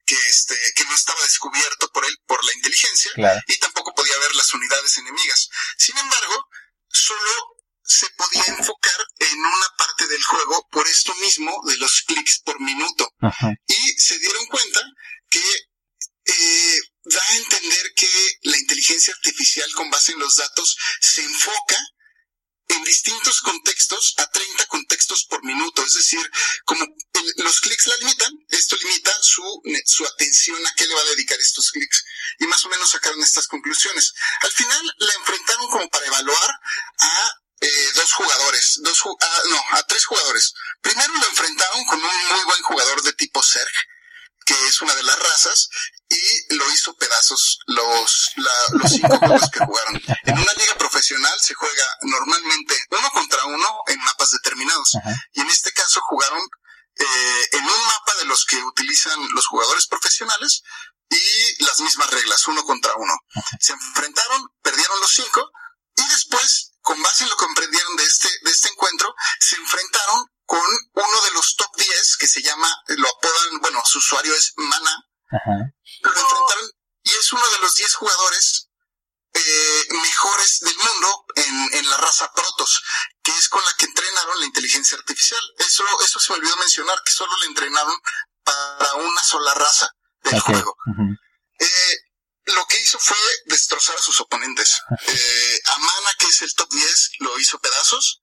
[0.05, 3.39] que este, que no estaba descubierto por él, por la inteligencia, Claro.
[3.47, 5.49] y tampoco podía ver las unidades enemigas.
[5.77, 6.45] Sin embargo,
[6.89, 12.39] solo se podía enfocar en una parte del juego por esto mismo de los clics
[12.45, 13.51] por minuto Ajá.
[13.67, 14.81] y se dieron cuenta
[15.29, 15.43] que
[16.25, 18.09] eh, da a entender que
[18.43, 21.77] la inteligencia artificial con base en los datos se enfoca
[22.69, 25.83] en distintos contextos a 30 contextos por minuto.
[25.83, 26.31] Es decir,
[26.65, 29.43] como el- los clics la limitan, esto limita su,
[29.85, 32.03] su atención a qué le va a dedicar estos clics.
[32.39, 34.13] Y más o menos sacaron estas conclusiones.
[34.41, 36.51] Al final la enfrentaron como para evaluar
[36.99, 40.53] a eh, dos jugadores, dos ah, no, a tres jugadores.
[40.81, 43.71] Primero lo enfrentaron con un muy buen jugador de tipo Zerg,
[44.45, 45.69] que es una de las razas,
[46.09, 50.01] y lo hizo pedazos los, la- los cinco juegos que jugaron.
[50.23, 54.95] En una liga profesional se juega normalmente uno contra uno en mapas determinados.
[54.95, 55.11] Ajá.
[55.33, 56.41] Y en este caso jugaron
[56.95, 60.61] eh, en un mapa de los que utilizan los jugadores profesionales
[61.09, 63.13] y las mismas reglas, uno contra uno.
[63.59, 65.51] Se enfrentaron, perdieron los cinco
[65.95, 70.25] y después, con base en lo que comprendieron de este, de este encuentro, se enfrentaron
[70.45, 70.61] con
[70.93, 75.05] uno de los top 10 que se llama, lo apodan, bueno, su usuario es Mana,
[75.31, 75.73] Ajá.
[76.01, 76.71] lo enfrentaron
[77.03, 78.69] y es uno de los 10 jugadores
[79.33, 82.83] eh, mejores del mundo en, en la raza Protoss,
[83.23, 85.41] que es con la que entrenaron la inteligencia artificial.
[85.57, 87.99] Eso, eso se me olvidó mencionar, que solo le entrenaron
[88.43, 89.91] para una sola raza
[90.23, 90.75] del juego.
[91.59, 91.97] Eh,
[92.45, 94.81] lo que hizo fue destrozar a sus oponentes.
[95.07, 98.21] Eh, a Mana, que es el top 10, lo hizo pedazos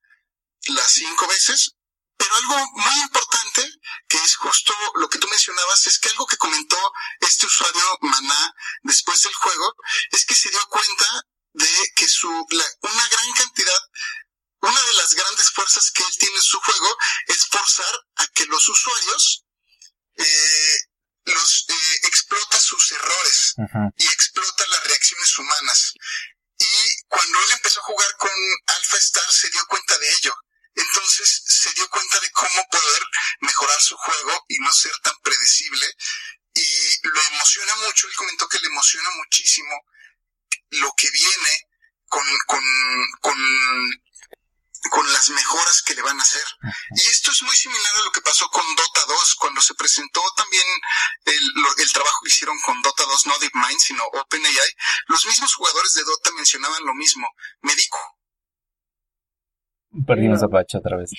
[0.67, 1.73] las cinco veces.
[2.21, 3.67] Pero algo muy importante,
[4.07, 6.77] que es justo lo que tú mencionabas, es que algo que comentó
[7.19, 8.53] este usuario Maná
[8.83, 9.73] después del juego,
[10.11, 11.09] es que se dio cuenta
[11.53, 13.81] de que su, la- una gran cantidad,
[14.59, 18.45] una de las grandes fuerzas que él tiene en su juego es forzar a que
[18.45, 19.43] los usuarios
[20.17, 20.77] eh,
[21.25, 23.55] los eh, explota sus errores
[23.97, 25.93] y explota las reacciones humanas.
[26.59, 28.31] Y cuando él empezó a jugar con
[28.67, 30.35] Alpha Star se dio cuenta de ello.
[30.93, 33.03] Entonces se dio cuenta de cómo poder
[33.41, 35.85] mejorar su juego y no ser tan predecible.
[36.53, 39.71] Y lo emociona mucho, él comentó que le emociona muchísimo
[40.71, 41.67] lo que viene
[42.07, 42.63] con, con,
[43.21, 43.37] con,
[44.89, 46.43] con las mejoras que le van a hacer.
[46.97, 50.21] Y esto es muy similar a lo que pasó con Dota 2, cuando se presentó
[50.35, 50.65] también
[51.25, 54.75] el, lo- el trabajo que hicieron con Dota 2, no DeepMind, sino OpenAI.
[55.07, 57.27] Los mismos jugadores de Dota mencionaban lo mismo.
[57.61, 57.87] Me di,
[60.07, 61.11] Perdimos a Pacho otra vez.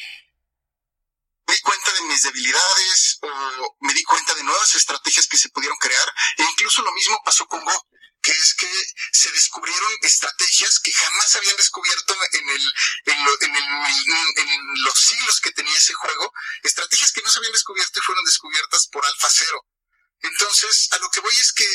[1.47, 5.51] me di cuenta de mis debilidades, o me di cuenta de nuevas estrategias que se
[5.51, 6.09] pudieron crear,
[6.39, 7.87] e incluso lo mismo pasó con Go,
[8.23, 8.71] que es que
[9.13, 12.63] se descubrieron estrategias que jamás habían descubierto en el,
[13.13, 16.33] en, lo- en el- en los siglos que tenía ese juego,
[16.63, 19.67] estrategias que no se habían descubierto y fueron descubiertas por Alpha Cero.
[20.23, 21.67] Entonces, a lo que voy es que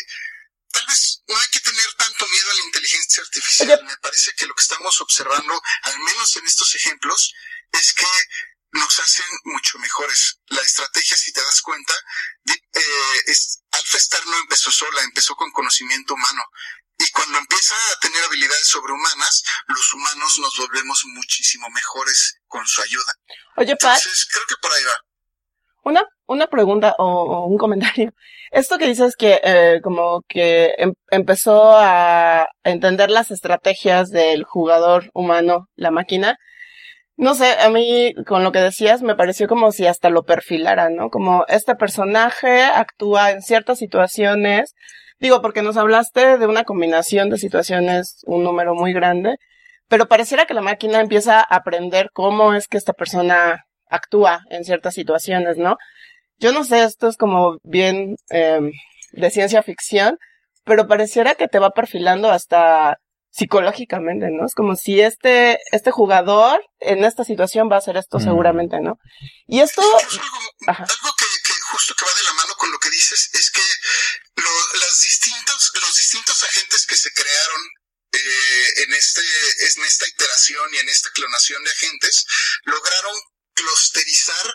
[0.78, 3.84] tal vez no hay que tener tanto miedo a la inteligencia artificial.
[3.84, 7.34] Me parece que lo que estamos observando, al menos en estos ejemplos,
[7.71, 8.05] es que
[8.71, 10.39] nos hacen mucho mejores.
[10.47, 11.93] La estrategia, si te das cuenta,
[12.45, 16.43] eh, es, Alpha Star no empezó sola, empezó con conocimiento humano.
[16.99, 22.82] Y cuando empieza a tener habilidades sobrehumanas, los humanos nos volvemos muchísimo mejores con su
[22.82, 23.13] ayuda.
[23.55, 24.99] Oye, Pat, Entonces, creo que por ahí va.
[25.84, 28.13] Una, una pregunta o, o un comentario.
[28.51, 35.09] Esto que dices que eh, como que em- empezó a entender las estrategias del jugador
[35.13, 36.37] humano, la máquina.
[37.17, 40.89] No sé, a mí con lo que decías me pareció como si hasta lo perfilara,
[40.89, 41.09] ¿no?
[41.09, 44.73] Como este personaje actúa en ciertas situaciones.
[45.19, 49.37] Digo, porque nos hablaste de una combinación de situaciones, un número muy grande,
[49.87, 54.63] pero pareciera que la máquina empieza a aprender cómo es que esta persona actúa en
[54.63, 55.77] ciertas situaciones, ¿no?
[56.39, 58.59] Yo no sé, esto es como bien eh,
[59.11, 60.17] de ciencia ficción,
[60.65, 62.97] pero pareciera que te va perfilando hasta
[63.31, 64.45] psicológicamente, ¿no?
[64.45, 68.23] Es como si este, este jugador en esta situación va a hacer esto Mm.
[68.23, 68.97] seguramente, ¿no?
[69.47, 70.83] Y esto, Incluso algo, Ajá.
[70.83, 73.61] algo que, que justo que va de la mano con lo que dices es que
[74.41, 77.61] lo- las distintos, los distintos agentes que se crearon
[78.13, 82.25] eh, en este, en esta iteración y en esta clonación de agentes
[82.65, 83.13] lograron
[83.53, 84.47] clusterizar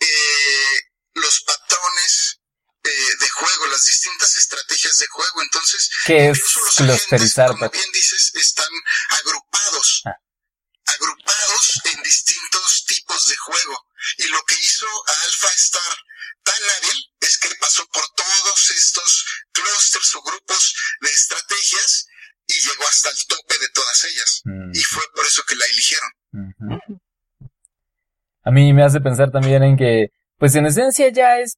[0.00, 0.76] eh,
[1.14, 2.40] los patrones
[2.82, 2.90] eh,
[3.20, 5.42] de juego, las distintas estrategias de juego.
[5.42, 8.68] Entonces, ¿Qué es incluso los clusterizar, agentes, como bien dices, están
[9.10, 10.16] agrupados, Ah.
[10.86, 13.86] agrupados en distintos tipos de juego.
[14.18, 15.96] Y lo que hizo a Alpha estar
[16.42, 22.06] tan hábil es que pasó por todos estos clústeres o grupos de estrategias
[22.46, 24.40] y llegó hasta el tope de todas ellas.
[24.44, 26.10] Mm, Y fue por eso que la eligieron.
[28.44, 30.08] A mí me hace pensar también en que,
[30.38, 31.56] pues en esencia ya es...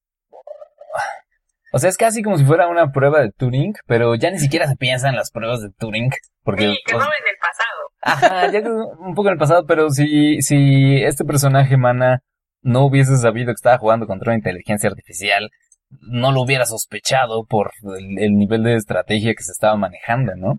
[1.73, 4.67] O sea, es casi como si fuera una prueba de Turing, pero ya ni siquiera
[4.67, 6.11] se piensa en las pruebas de Turing,
[6.43, 6.69] porque...
[6.69, 7.91] Sí, quedó en el pasado.
[8.01, 12.21] Ajá, ya quedó un poco en el pasado, pero si, si este personaje, Mana,
[12.63, 15.51] no hubiese sabido que estaba jugando contra una inteligencia artificial,
[15.89, 20.53] no lo hubiera sospechado por el, el nivel de estrategia que se estaba manejando, ¿no?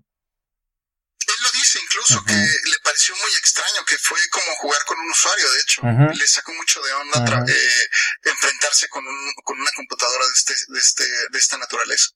[1.26, 5.10] Él lo dice incluso que le pareció muy extraño, que fue como jugar con un
[5.10, 5.82] usuario, de hecho.
[6.18, 7.84] Le sacó mucho de onda eh,
[8.24, 12.08] enfrentarse con, un, con una computadora de, este, de, este, de esta naturaleza.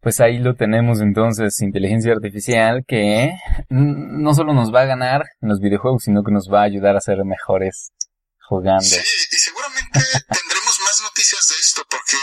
[0.00, 3.32] Pues ahí lo tenemos entonces, inteligencia artificial que
[3.70, 6.96] no solo nos va a ganar en los videojuegos, sino que nos va a ayudar
[6.96, 7.92] a ser mejores
[8.46, 8.84] jugando.
[8.84, 9.98] Sí, y seguramente
[10.28, 12.16] tendremos más noticias de esto, porque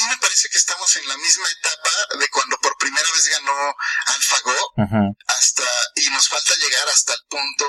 [0.00, 3.74] mí me parece que estamos en la misma etapa de cuando por primera vez ganó
[4.06, 5.64] AlphaGo Ujú, hasta,
[5.96, 7.64] y nos falta llegar hasta el punto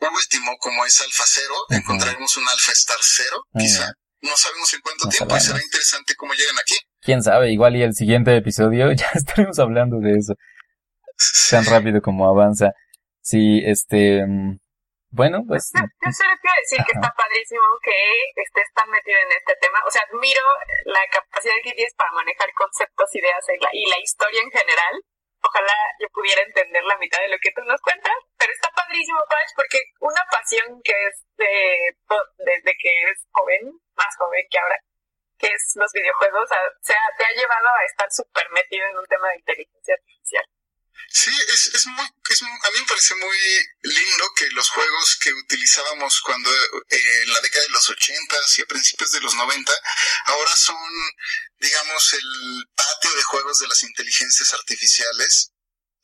[0.00, 3.92] último, como es Alpha Cero, encontraremos un Alpha Star Cero, quizá.
[4.20, 5.64] No sabemos en cuánto No tiempo y será sabemos.
[5.66, 6.76] interesante cómo llegan aquí.
[7.00, 10.34] Quién sabe, igual y el siguiente episodio ya estaremos hablando de eso.
[11.50, 12.70] tan rápido como avanza.
[13.22, 14.58] Sí, este, mm,
[15.10, 17.96] bueno, pues, Yo, yo solo quiero decir que está padrísimo que
[18.36, 19.80] estés tan metido en este tema.
[19.86, 20.44] O sea, admiro
[20.84, 24.94] la capacidad que tienes para manejar conceptos, ideas y la, y la historia en general.
[25.40, 29.22] Ojalá yo pudiera entender la mitad de lo que tú nos cuentas, pero está padrísimo,
[29.30, 31.94] Pach, porque una pasión que es de,
[32.42, 34.76] desde que eres joven, más joven que ahora,
[35.38, 39.06] que es los videojuegos, o sea, te ha llevado a estar súper metido en un
[39.06, 40.44] tema de inteligencia artificial.
[41.10, 43.38] Sí, es, es muy, es, a mí me parece muy
[43.82, 48.62] lindo que los juegos que utilizábamos cuando eh, en la década de los 80 y
[48.62, 49.72] a principios de los 90
[50.26, 50.76] ahora son,
[51.58, 55.50] digamos, el patio de juegos de las inteligencias artificiales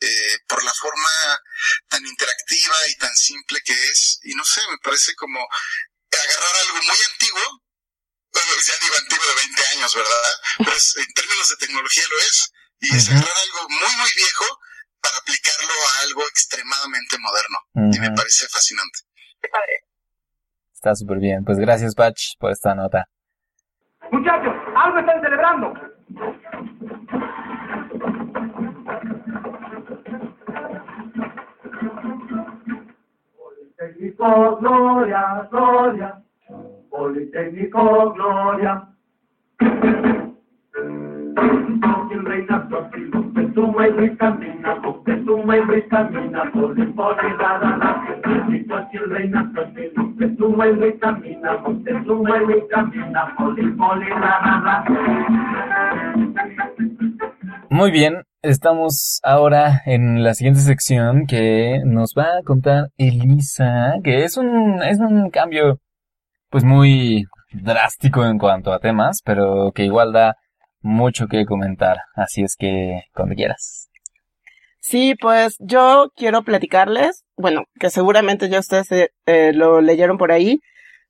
[0.00, 1.40] eh, por la forma
[1.88, 4.20] tan interactiva y tan simple que es.
[4.24, 5.46] Y no sé, me parece como
[6.10, 7.62] agarrar algo muy antiguo,
[8.32, 10.40] bueno, ya digo antiguo de 20 años, ¿verdad?
[10.58, 12.50] Pero es- en términos de tecnología lo es.
[12.80, 14.60] Y es agarrar algo muy, muy viejo
[15.04, 17.58] para aplicarlo a algo extremadamente moderno.
[17.92, 19.00] Y me parece fascinante.
[19.40, 19.84] Qué padre.
[20.72, 21.44] está súper bien.
[21.44, 23.04] Pues gracias, Patch, por esta nota.
[24.10, 25.74] Muchachos, algo están celebrando.
[33.36, 36.22] Politécnico Gloria, Gloria.
[36.90, 38.88] Politécnico Gloria.
[42.10, 42.22] El
[57.70, 64.24] Muy bien, estamos ahora en la siguiente sección que nos va a contar Elisa, que
[64.24, 65.78] es un, es un cambio,
[66.50, 70.36] pues muy drástico en cuanto a temas, pero que igual da
[70.84, 71.96] mucho que comentar.
[72.14, 73.88] Así es que, cuando quieras.
[74.80, 80.30] Sí, pues yo quiero platicarles, bueno, que seguramente ya ustedes eh, eh, lo leyeron por
[80.30, 80.60] ahí,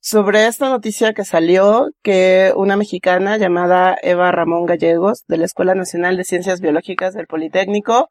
[0.01, 5.75] sobre esta noticia que salió que una mexicana llamada Eva Ramón Gallegos de la Escuela
[5.75, 8.11] Nacional de Ciencias Biológicas del Politécnico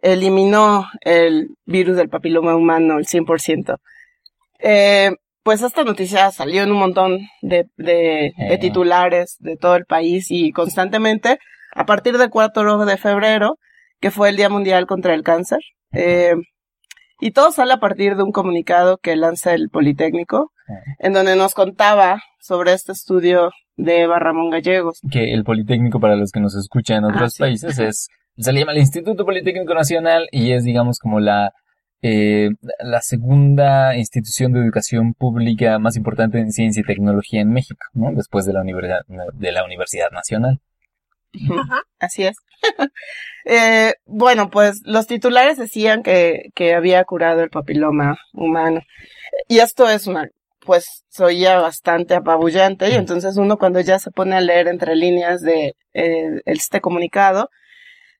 [0.00, 3.78] eliminó el virus del papiloma humano al 100%.
[4.60, 5.10] Eh,
[5.44, 10.26] pues esta noticia salió en un montón de, de, de titulares de todo el país
[10.30, 11.38] y constantemente
[11.74, 13.58] a partir del 4 de febrero,
[14.00, 15.58] que fue el Día Mundial contra el Cáncer.
[15.92, 16.34] Eh,
[17.20, 20.50] y todo sale a partir de un comunicado que lanza el Politécnico,
[20.98, 24.98] en donde nos contaba sobre este estudio de Eva Ramón Gallegos.
[25.10, 27.42] Que el Politécnico, para los que nos escuchan en otros Ah, sí.
[27.42, 31.52] países, es se le llama el Instituto Politécnico Nacional y es, digamos, como la
[32.06, 32.50] eh,
[32.80, 38.12] la segunda institución de educación pública más importante en ciencia y tecnología en México, ¿no?
[38.12, 40.60] Después de la Universidad, de la Universidad Nacional.
[41.98, 42.36] Así es.
[43.46, 48.80] Eh, bueno, pues los titulares decían que, que había curado el papiloma humano.
[49.48, 50.30] Y esto es una,
[50.60, 52.88] pues, se oía bastante apabullante.
[52.88, 57.50] Y entonces uno cuando ya se pone a leer entre líneas de eh, este comunicado,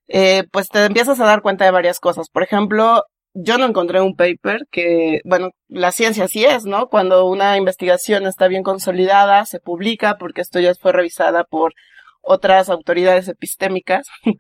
[0.08, 2.28] eh, pues te empiezas a dar cuenta de varias cosas.
[2.28, 3.04] Por ejemplo,
[3.34, 6.88] yo no encontré un paper que, bueno, la ciencia sí es, ¿no?
[6.88, 11.74] Cuando una investigación está bien consolidada, se publica porque esto ya fue revisada por
[12.22, 14.06] otras autoridades epistémicas.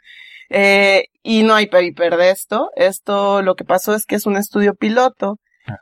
[0.50, 2.70] Eh, y no hay paper de esto.
[2.76, 5.38] Esto lo que pasó es que es un estudio piloto.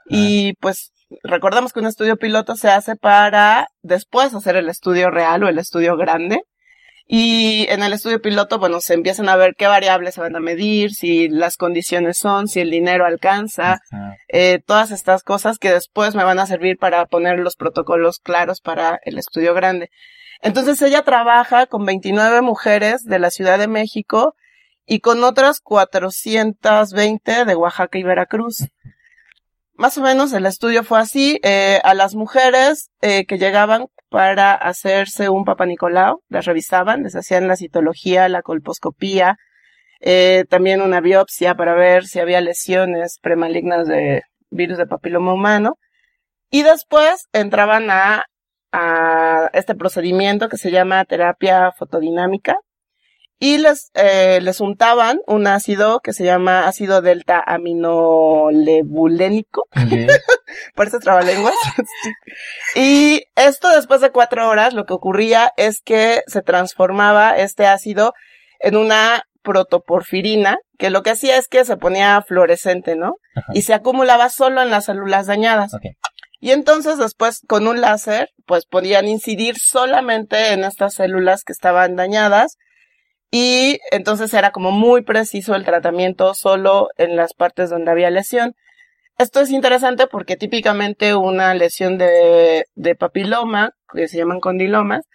[0.08, 0.92] Y pues
[1.24, 5.58] recordamos que un estudio piloto se hace para después hacer el estudio real o el
[5.58, 6.42] estudio grande.
[7.06, 10.40] Y en el estudio piloto, bueno, se empiezan a ver qué variables se van a
[10.40, 13.80] medir, si las condiciones son, si el dinero alcanza,
[14.28, 18.60] eh, todas estas cosas que después me van a servir para poner los protocolos claros
[18.60, 19.90] para el estudio grande.
[20.40, 24.34] Entonces ella trabaja con 29 mujeres de la Ciudad de México
[24.86, 28.68] y con otras 420 de Oaxaca y Veracruz.
[29.74, 31.38] Más o menos el estudio fue así.
[31.42, 37.16] eh, a las mujeres eh, que llegaban para hacerse un Papa Nicolau, las revisaban, les
[37.16, 39.36] hacían la citología, la colposcopía,
[40.00, 45.78] eh, también una biopsia para ver si había lesiones premalignas de virus de papiloma humano.
[46.50, 48.24] Y después entraban a,
[48.72, 52.56] a este procedimiento que se llama terapia fotodinámica
[53.42, 59.66] y les, eh, les untaban un ácido que se llama ácido delta aminolebulénico.
[60.76, 61.56] Por eso trabalenguas.
[62.76, 68.14] y esto después de cuatro horas lo que ocurría es que se transformaba este ácido
[68.60, 73.16] en una protoporfirina, que lo que hacía es que se ponía fluorescente, ¿no?
[73.52, 75.72] Y se acumulaba solo en las células dañadas.
[76.38, 81.96] Y entonces después con un láser, pues podían incidir solamente en estas células que estaban
[81.96, 82.56] dañadas
[83.34, 88.54] y entonces era como muy preciso el tratamiento solo en las partes donde había lesión.
[89.16, 95.06] Esto es interesante porque típicamente una lesión de, de papiloma, que se llaman condilomas,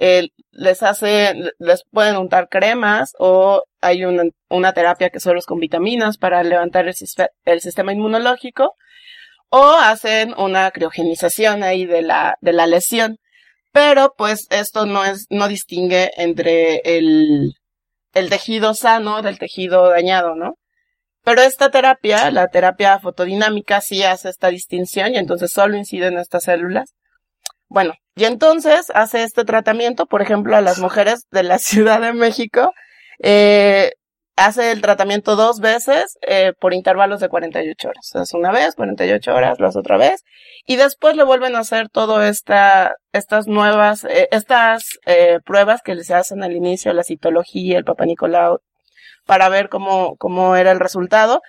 [0.00, 5.46] eh, les hace, les pueden untar cremas o hay una, una terapia que solo es
[5.46, 6.94] con vitaminas para levantar el,
[7.44, 8.74] el sistema inmunológico
[9.50, 13.18] o hacen una criogenización ahí de la, de la lesión.
[13.72, 17.52] Pero pues esto no es, no distingue entre el,
[18.16, 20.54] el tejido sano del tejido dañado, ¿no?
[21.22, 26.18] Pero esta terapia, la terapia fotodinámica, sí hace esta distinción y entonces solo incide en
[26.18, 26.94] estas células.
[27.68, 32.14] Bueno, y entonces hace este tratamiento, por ejemplo, a las mujeres de la Ciudad de
[32.14, 32.72] México,
[33.22, 33.92] eh,
[34.36, 38.14] hace el tratamiento dos veces eh, por intervalos de 48 horas.
[38.14, 40.24] Es una vez, 48 horas, las otra vez.
[40.66, 46.02] Y después le vuelven a hacer todo esta, estas nuevas, eh, estas eh, pruebas que
[46.04, 48.60] se hacen al inicio, la citología, el Papa Nicolau,
[49.24, 51.40] para ver cómo, cómo era el resultado.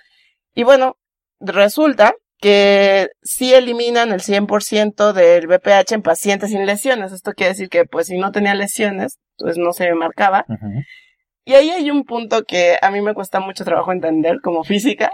[0.54, 0.96] Y bueno,
[1.40, 7.12] resulta que sí eliminan el 100% del BPH en pacientes sin lesiones.
[7.12, 10.46] Esto quiere decir que pues si no tenía lesiones, pues no se marcaba.
[11.48, 15.10] Y ahí hay un punto que a mí me cuesta mucho trabajo entender como física,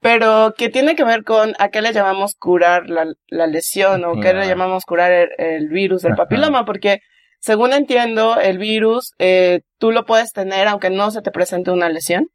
[0.00, 4.20] pero que tiene que ver con a qué le llamamos curar la, la lesión o
[4.20, 6.24] qué le llamamos curar el, el virus del Ajá.
[6.24, 6.98] papiloma, porque
[7.40, 11.88] según entiendo, el virus eh, tú lo puedes tener aunque no se te presente una
[11.88, 12.28] lesión,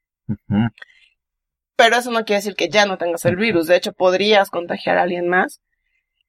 [1.76, 3.68] pero eso no quiere decir que ya no tengas el virus.
[3.68, 5.62] De hecho, podrías contagiar a alguien más.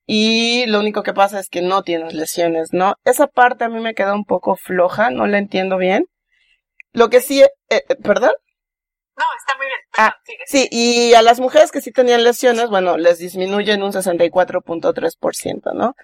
[0.05, 2.97] Y lo único que pasa es que no tienes lesiones, ¿no?
[3.07, 6.05] Esa parte a mí me queda un poco floja, no la entiendo bien.
[6.99, 8.33] Lo que sí, eh, eh, perdón.
[9.17, 9.79] No, está muy bien.
[9.97, 15.75] Ah, sí, y a las mujeres que sí tenían lesiones, bueno, les disminuyen un 64.3%,
[15.75, 15.95] ¿no?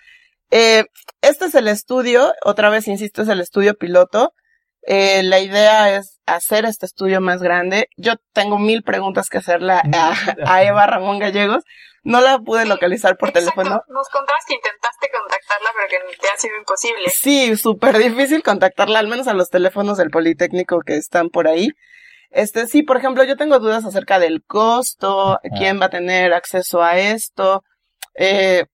[0.52, 0.84] Eh,
[1.20, 4.34] este es el estudio, otra vez insisto, es el estudio piloto.
[4.82, 7.88] Eh, la idea es hacer este estudio más grande.
[7.96, 9.82] Yo tengo mil preguntas que hacerle a,
[10.46, 11.64] a Eva Ramón Gallegos.
[12.02, 13.82] No la pude localizar por teléfono.
[13.88, 17.08] Nos contabas que intentaste contactarla, pero que te ha sido imposible.
[17.08, 21.70] Sí, súper difícil contactarla, al menos a los teléfonos del Politécnico que están por ahí.
[22.28, 26.82] Este, sí, por ejemplo, yo tengo dudas acerca del costo, quién va a tener acceso
[26.82, 27.62] a esto.
[28.16, 28.64] Eh,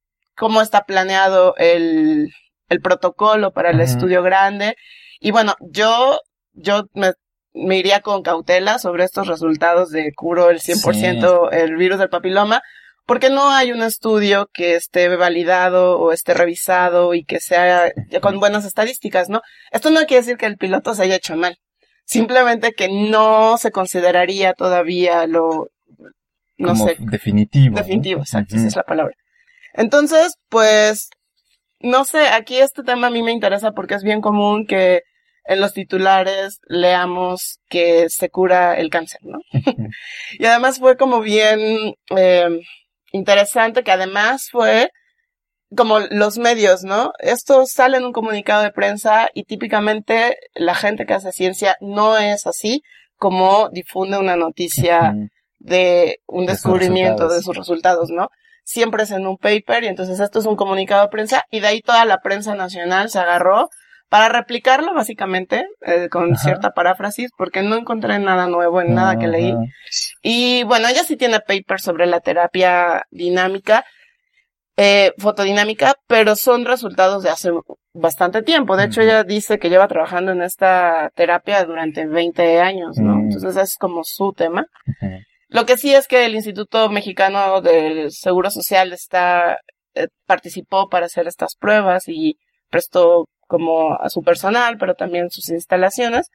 [0.41, 2.31] cómo está planeado el,
[2.71, 4.75] el protocolo para el estudio grande.
[5.21, 6.19] Y bueno, yo,
[6.53, 7.13] yo me,
[7.53, 12.63] me iría con cautela sobre estos resultados de curo el 100% el virus del papiloma,
[13.07, 18.39] porque no hay un estudio que esté validado o esté revisado y que sea con
[18.39, 19.41] buenas estadísticas, ¿no?
[19.73, 21.59] Esto no quiere decir que el piloto se haya hecho mal.
[22.05, 25.69] Simplemente que no se consideraría todavía lo,
[26.61, 27.77] no Como sé, definitivo.
[27.77, 27.83] ¿no?
[27.83, 29.15] Definitivo, exacto, esa es la palabra.
[29.75, 31.09] Entonces, pues,
[31.81, 35.03] no sé, aquí este tema a mí me interesa porque es bien común que
[35.45, 39.41] en los titulares leamos que se cura el cáncer, ¿no?
[40.39, 42.61] y además fue como bien eh,
[43.13, 44.91] interesante que además fue
[45.77, 47.13] como los medios, ¿no?
[47.19, 52.19] Esto sale en un comunicado de prensa y típicamente la gente que hace ciencia no
[52.19, 52.83] es así
[53.17, 55.15] como difunde una noticia
[55.59, 58.31] de un De sus descubrimiento de sus resultados, ¿no?
[58.65, 61.69] Siempre es en un paper y entonces esto es un comunicado de prensa y de
[61.69, 63.69] ahí toda la prensa nacional se agarró
[64.11, 66.43] para replicarlo básicamente eh, con Ajá.
[66.43, 69.55] cierta paráfrasis porque no encontré nada nuevo en nada que leí.
[70.21, 73.85] Y bueno, ella sí tiene papers sobre la terapia dinámica,
[74.77, 77.53] eh, fotodinámica, pero son resultados de hace
[77.95, 78.77] bastante tiempo.
[78.77, 83.15] De hecho, ella dice que lleva trabajando en esta terapia durante 20 años, ¿no?
[83.15, 83.21] Mm.
[83.31, 84.67] Entonces es como su tema.
[85.49, 89.59] Lo que sí es que el Instituto Mexicano del Seguro Social está,
[89.95, 92.39] eh, participó para hacer estas pruebas y
[92.71, 96.31] prestó como a su personal, pero también sus instalaciones.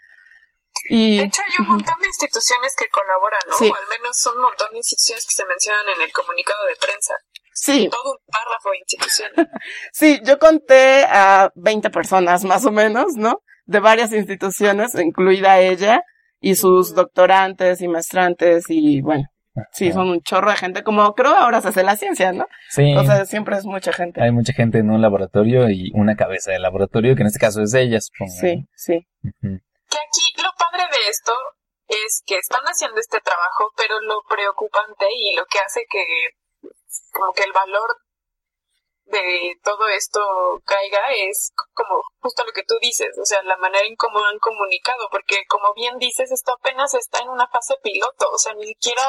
[0.89, 3.57] Y, De hecho, hay un montón de instituciones que colaboran, ¿no?
[3.57, 3.71] Sí.
[3.71, 6.75] O al menos son un montón de instituciones que se mencionan en el comunicado de
[6.75, 7.13] prensa.
[7.53, 9.47] sí, Todo un párrafo de instituciones.
[9.93, 13.41] Sí, yo conté a 20 personas más o menos, ¿no?
[13.65, 16.01] De varias instituciones, incluida ella,
[16.41, 19.23] y sus doctorantes y maestrantes, y bueno,
[19.71, 22.47] sí, son un chorro de gente, como creo ahora se hace la ciencia, ¿no?
[22.69, 22.95] Sí.
[22.95, 24.21] O sea, siempre es mucha gente.
[24.21, 27.61] Hay mucha gente en un laboratorio y una cabeza de laboratorio, que en este caso
[27.61, 28.31] es ella, supongo.
[28.31, 29.07] Sí, sí.
[29.21, 31.31] Que aquí lo padre de esto
[31.87, 36.03] es que están haciendo este trabajo, pero lo preocupante y lo que hace que
[37.11, 38.04] como que el valor
[39.05, 40.19] de todo esto
[40.65, 40.99] caiga
[41.29, 45.07] es como justo lo que tú dices, o sea, la manera en cómo han comunicado,
[45.11, 49.03] porque como bien dices, esto apenas está en una fase piloto, o sea, ni siquiera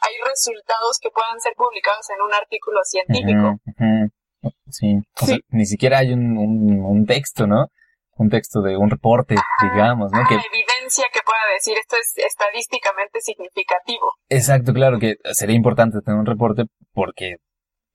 [0.00, 3.56] hay resultados que puedan ser publicados en un artículo científico.
[4.68, 4.96] Sí.
[5.20, 5.40] O sea, Sí.
[5.48, 7.66] ni siquiera hay un, un, un texto, ¿no?
[8.16, 10.20] Un texto de un reporte, digamos, ¿no?
[10.28, 14.12] Que, Ah, evidencia que pueda decir esto es estadísticamente significativo.
[14.28, 17.36] exacto, claro, que sería importante tener un reporte porque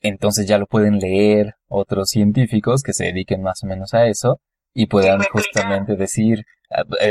[0.01, 4.39] entonces ya lo pueden leer otros científicos que se dediquen más o menos a eso
[4.73, 5.31] y puedan replicar.
[5.31, 6.45] justamente decir,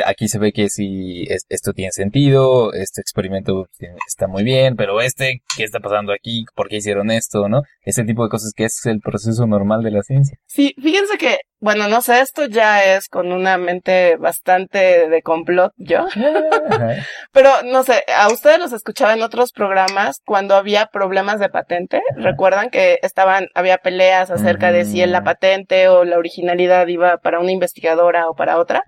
[0.06, 3.66] aquí se ve que si es- esto tiene sentido, este experimento
[4.06, 6.44] está muy bien, pero este, ¿qué está pasando aquí?
[6.54, 7.48] ¿Por qué hicieron esto?
[7.48, 7.62] ¿No?
[7.82, 10.38] Ese tipo de cosas que es el proceso normal de la ciencia.
[10.46, 15.72] Sí, fíjense que, bueno, no sé, esto ya es con una mente bastante de complot,
[15.76, 16.06] yo.
[17.32, 22.00] Pero no sé, a ustedes los escuchaba en otros programas cuando había problemas de patente.
[22.16, 25.24] Recuerdan que estaban, había peleas acerca de si la Mm.
[25.24, 28.82] patente o la originalidad iba para una investigadora o para otra.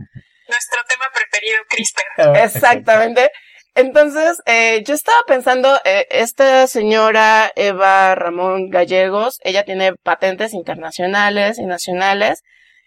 [0.51, 2.37] Nuestro tema preferido, CRISPR.
[2.45, 3.31] Exactamente.
[3.75, 11.59] Entonces, eh, yo estaba pensando, eh, esta señora Eva Ramón Gallegos, ella tiene patentes internacionales
[11.59, 12.43] y nacionales.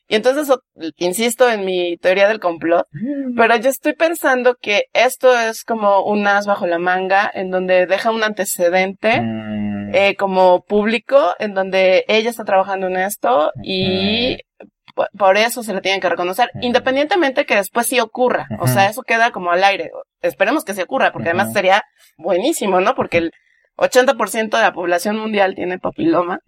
[0.09, 0.61] Y entonces, o-
[0.97, 2.85] insisto en mi teoría del complot,
[3.37, 7.85] pero yo estoy pensando que esto es como un as bajo la manga, en donde
[7.85, 14.37] deja un antecedente, Mm, eh, como público, en donde ella está trabajando en esto y
[15.17, 18.47] por eso se le tienen que reconocer, independientemente que después sí ocurra.
[18.59, 19.91] O sea, eso queda como al aire.
[20.21, 21.83] Esperemos que sí ocurra, porque además sería
[22.17, 22.93] buenísimo, ¿no?
[22.95, 23.31] Porque el
[23.77, 26.39] 80% de la población mundial tiene papiloma.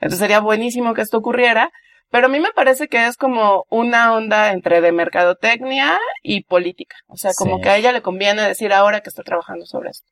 [0.00, 1.70] Entonces sería buenísimo que esto ocurriera.
[2.08, 6.96] Pero a mí me parece que es como una onda entre de mercadotecnia y política.
[7.08, 7.62] O sea, como Sí.
[7.62, 10.06] que a ella le conviene decir ahora que está trabajando sobre esto.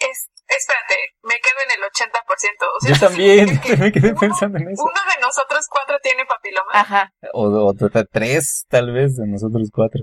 [0.00, 2.66] Es, espérate, me quedo en el 80%.
[2.76, 4.82] O sea, Yo también que me quedé uno- pensando en eso.
[4.82, 6.70] Uno de nosotros cuatro tiene papiloma.
[6.72, 7.12] Ajá.
[7.32, 10.02] O, o, o- tres, tal vez, de nosotros cuatro.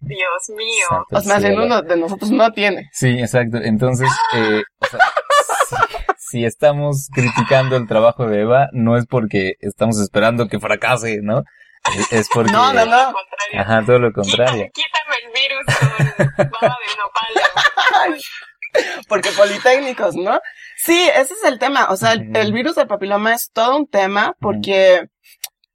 [0.00, 1.04] Dios mío.
[1.10, 2.88] O sea, más bien a la- uno de nosotros no tiene.
[2.92, 3.58] Sí, exacto.
[3.58, 5.00] Entonces, eh, o sea,
[6.18, 11.18] si, si estamos criticando el trabajo de Eva, no es porque estamos esperando que fracase,
[11.22, 11.42] ¿no?
[11.96, 12.52] Es, es porque...
[12.52, 13.12] No, no, no.
[13.58, 14.66] Ajá, todo lo contrario.
[14.72, 18.20] Quítame, quítame el virus con baba de nopal.
[19.08, 20.40] Porque politécnicos, ¿no?
[20.76, 21.88] Sí, ese es el tema.
[21.90, 25.02] O sea, el, virus del papiloma es todo un tema porque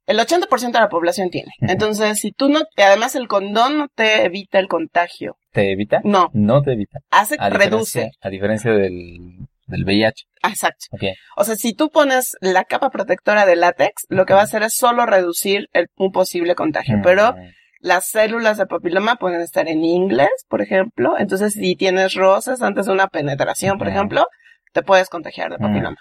[0.06, 1.50] el 80% de la población tiene.
[1.60, 5.36] Entonces, si tú no, además el condón no te evita el contagio.
[5.52, 6.00] ¿Te evita?
[6.04, 7.00] No, No te evita.
[7.10, 8.10] hace, A reduce.
[8.20, 9.18] a diferencia del,
[9.66, 10.24] del VIH.
[10.42, 10.86] Ah, Exacto.
[10.90, 11.02] Ok.
[11.36, 14.62] O sea, si tú pones la capa protectora de látex, lo que va a hacer
[14.62, 16.96] es solo reducir el, un posible contagio.
[17.02, 17.50] Pero Mm,
[17.84, 21.16] las células de papiloma pueden estar en inglés, por ejemplo.
[21.18, 24.26] Entonces, si tienes roces antes de una penetración, por ejemplo,
[24.72, 25.96] te puedes contagiar de papiloma.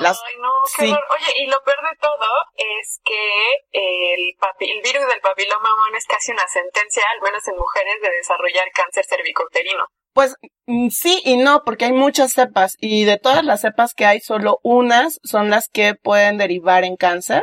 [0.00, 0.90] Las- Ay, no, qué sí.
[0.90, 1.04] horror.
[1.14, 5.98] Oye, y lo peor de todo es que el, papi- el virus del papiloma humano
[5.98, 9.84] es casi una sentencia, al menos en mujeres, de desarrollar cáncer cervicouterino.
[10.14, 10.34] Pues
[10.66, 14.20] mm, sí y no, porque hay muchas cepas y de todas las cepas que hay,
[14.20, 17.42] solo unas son las que pueden derivar en cáncer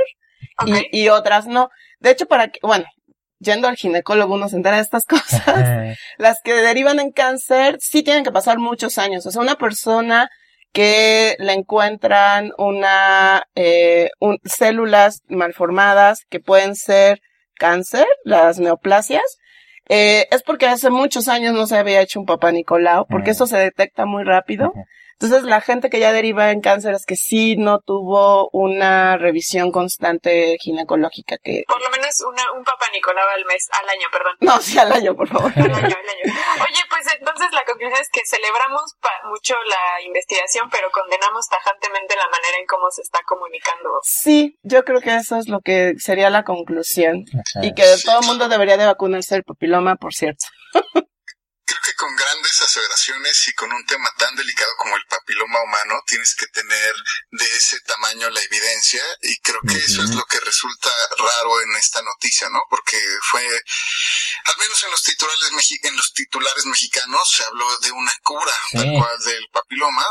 [0.65, 1.69] y, y otras no.
[1.99, 2.85] De hecho, para que, bueno,
[3.39, 5.97] yendo al ginecólogo uno se entera de estas cosas.
[6.17, 9.25] Las que derivan en cáncer sí tienen que pasar muchos años.
[9.25, 10.29] O sea, una persona
[10.71, 17.21] que le encuentran una eh, un- células malformadas que pueden ser
[17.57, 19.23] cáncer, las neoplasias,
[19.89, 23.33] eh, es porque hace muchos años no se había hecho un papá Nicolau, porque Mm.
[23.33, 24.71] eso se detecta muy rápido.
[25.21, 29.69] Entonces, la gente que ya deriva en cáncer es que sí no tuvo una revisión
[29.73, 31.63] constante ginecológica que...
[31.67, 34.33] Por lo menos una, un papá Nicolau al mes, al año, perdón.
[34.39, 35.51] No, sí al año, por favor.
[35.53, 36.23] Al año, al año.
[36.23, 42.15] Oye, pues entonces la conclusión es que celebramos pa- mucho la investigación, pero condenamos tajantemente
[42.15, 43.89] la manera en cómo se está comunicando.
[44.03, 47.25] Sí, yo creo que eso es lo que sería la conclusión.
[47.61, 50.45] Y que todo el mundo debería de vacunarse el papiloma, por cierto.
[51.69, 56.01] Creo que con grandes aseveraciones y con un tema tan delicado como el papiloma humano,
[56.07, 56.95] tienes que tener
[57.29, 60.89] de ese tamaño la evidencia y creo que eso es lo que resulta
[61.19, 62.59] raro en esta noticia, ¿no?
[62.71, 62.99] Porque
[63.29, 63.45] fue,
[64.45, 68.55] al menos en los titulares, mexi- en los titulares mexicanos se habló de una cura
[68.71, 70.05] tal cual del papiloma,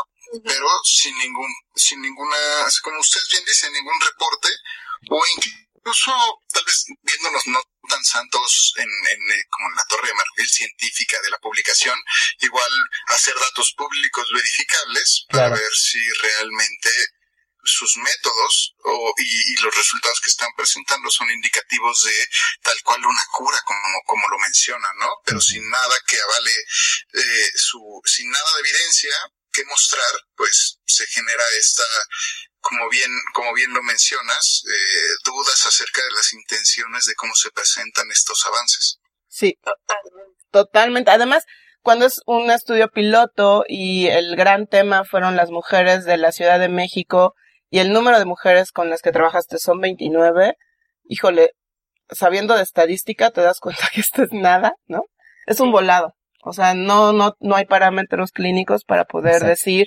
[0.44, 2.36] pero sin ningún, sin ninguna,
[2.82, 4.48] como ustedes bien dicen, ningún reporte
[5.10, 5.67] o incluso
[6.52, 10.48] tal vez viéndonos no tan santos en, en, eh, como en la torre de marfil
[10.48, 11.98] científica de la publicación,
[12.40, 12.70] igual
[13.08, 15.62] hacer datos públicos verificables para Claro.
[15.62, 16.90] ver si realmente
[17.64, 22.26] sus métodos o, y, y los resultados que están presentando son indicativos de
[22.62, 25.08] tal cual una cura como, como lo mencionan, ¿no?
[25.24, 26.52] Pero sin nada que avale
[27.14, 29.10] eh, su, sin nada de evidencia
[29.64, 31.82] mostrar, pues se genera esta,
[32.60, 37.50] como bien, como bien lo mencionas, eh, dudas acerca de las intenciones de cómo se
[37.50, 38.98] presentan estos avances.
[39.28, 40.44] Sí, Totalmente.
[40.50, 41.10] totalmente.
[41.10, 41.44] Además,
[41.82, 46.58] cuando es un estudio piloto y el gran tema fueron las mujeres de la Ciudad
[46.58, 47.34] de México
[47.70, 50.54] y el número de mujeres con las que trabajaste son 29,
[51.04, 51.52] híjole,
[52.10, 55.02] sabiendo de estadística te das cuenta que esto es nada, ¿no?
[55.46, 56.14] Es un volado.
[56.44, 59.48] O sea, no, no, no hay parámetros clínicos para poder Exacto.
[59.50, 59.86] decir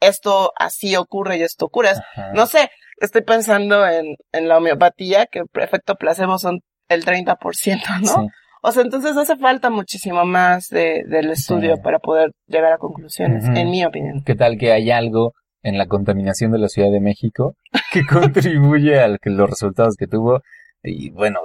[0.00, 1.90] esto así ocurre y esto ocurre.
[1.90, 2.32] Ajá.
[2.34, 2.70] No sé,
[3.00, 8.06] estoy pensando en, en la homeopatía, que el efecto placebo son el 30%, ¿no?
[8.06, 8.28] Sí.
[8.64, 11.82] O sea, entonces hace falta muchísimo más de, del estudio Sí.
[11.82, 14.22] para poder llegar a conclusiones, en mi opinión.
[14.24, 15.32] ¿Qué tal que hay algo
[15.64, 17.54] en la contaminación de la Ciudad de México
[17.92, 20.40] que contribuye a que los resultados que tuvo?
[20.84, 21.40] Y bueno,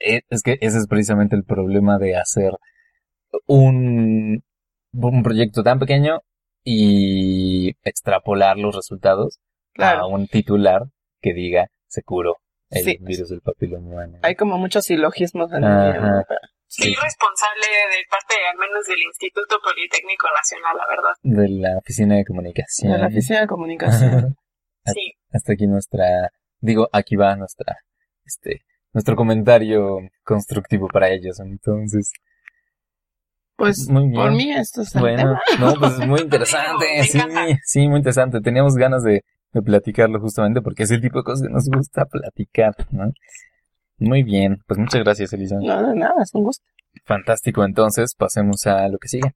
[0.00, 2.52] e- es que ese es precisamente el problema de hacer
[3.46, 4.42] un,
[4.92, 6.20] un proyecto tan pequeño
[6.64, 10.82] y extrapolar los resultados a Claro, un titular
[11.20, 12.36] que diga se curó
[12.70, 12.98] el Sí.
[13.00, 14.18] virus del papiloma humano.
[14.22, 16.24] hay como muchos silogismos en el.
[16.66, 21.12] Sí, responsable de parte, al menos, del Instituto Politécnico Nacional, la verdad.
[21.22, 22.92] De la oficina de comunicación.
[22.92, 24.36] de la oficina de comunicación.
[24.86, 25.14] Sí.
[25.32, 26.30] hasta aquí nuestra,
[26.60, 27.76] digo, aquí va nuestra,
[28.24, 31.38] este, nuestro comentario constructivo para ellos.
[31.40, 32.12] Entonces,
[33.56, 34.14] Pues, Muy bien.
[34.14, 37.58] por mí esto es el bueno, no, pues es muy interesante, Me sí, encanta.
[37.64, 38.40] sí, muy interesante.
[38.40, 42.04] Teníamos ganas de, de platicarlo justamente porque es el tipo de cosas que nos gusta
[42.06, 43.12] platicar, ¿no?
[43.98, 45.56] Muy bien, pues muchas gracias, Elisa.
[45.60, 46.64] No, de nada, es un gusto.
[47.04, 49.32] Fantástico, entonces pasemos a lo que sigue.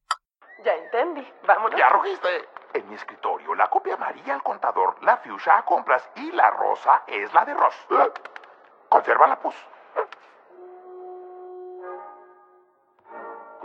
[0.64, 1.78] Ya entendí, vámonos.
[1.78, 2.28] Ya arrojiste
[2.74, 7.02] en mi escritorio la copia amarilla al contador, la fuchsia a compras y la rosa
[7.06, 7.74] es la de Ross.
[8.88, 9.54] Consérvala, pues.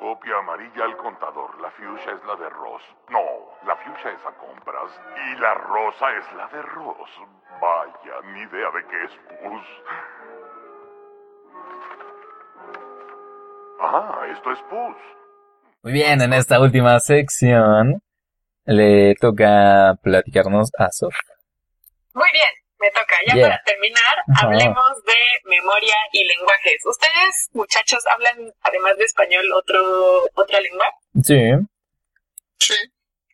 [0.04, 2.82] Copia amarilla al contador, la fuchsia es la de Ross.
[3.10, 3.24] No,
[3.66, 7.10] la fuchsia es a compras y la rosa es la de Ross.
[7.62, 9.66] Vaya, ni idea de qué es pus.
[13.80, 14.98] Ah, esto es pus.
[15.84, 18.02] Muy bien, en esta última sección
[18.66, 21.16] le toca platicarnos a Sof.
[22.14, 23.16] Muy bien, me toca.
[23.28, 23.48] Ya Yeah.
[23.48, 26.80] para terminar, hablemos de memoria y lenguajes.
[26.86, 29.80] ¿Ustedes, muchachos, hablan, además de español, otro
[30.36, 30.86] otra lengua?
[31.24, 31.40] Sí,
[32.60, 32.74] Sí,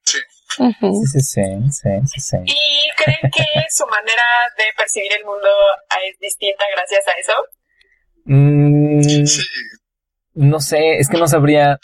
[0.06, 0.20] sí.
[0.58, 1.41] Sí, sí, sí,
[1.72, 2.38] sí, sí, sí.
[2.45, 4.26] ¿Y creen que su manera
[4.58, 5.47] de percibir el mundo
[6.08, 7.34] es distinta gracias a eso?
[8.26, 9.43] Mm, Sí,
[10.34, 11.78] no sé, es que no sabría,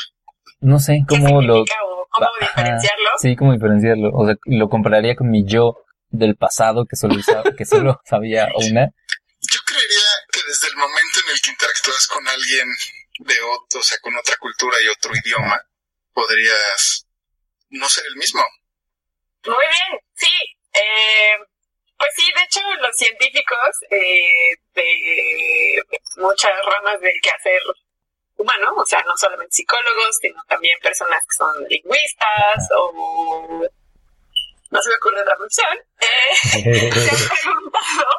[0.60, 1.62] no sé ¿Qué cómo lo...
[1.62, 1.66] o
[2.10, 3.10] cómo Ajá, diferenciarlo.
[3.18, 4.10] Sí, cómo diferenciarlo.
[4.14, 5.78] O sea, lo compararía con mi yo
[6.18, 7.16] del pasado que solo,
[7.58, 8.90] que solo sabía una.
[9.42, 12.68] Yo creería que desde el momento en el que interactúas con alguien
[13.20, 15.62] de otro, o sea, con otra cultura y otro idioma,
[16.14, 17.06] podrías
[17.70, 18.44] no ser el mismo.
[19.46, 20.34] Muy bien, sí.
[20.74, 21.38] Eh,
[21.98, 25.84] pues sí, de hecho, los científicos eh, de
[26.18, 27.62] muchas ramas del quehacer
[28.38, 33.62] humano, o sea, no solamente psicólogos, sino también personas que son lingüistas o
[34.72, 36.36] no se me ocurre otra eh,
[36.92, 38.10] se han preguntado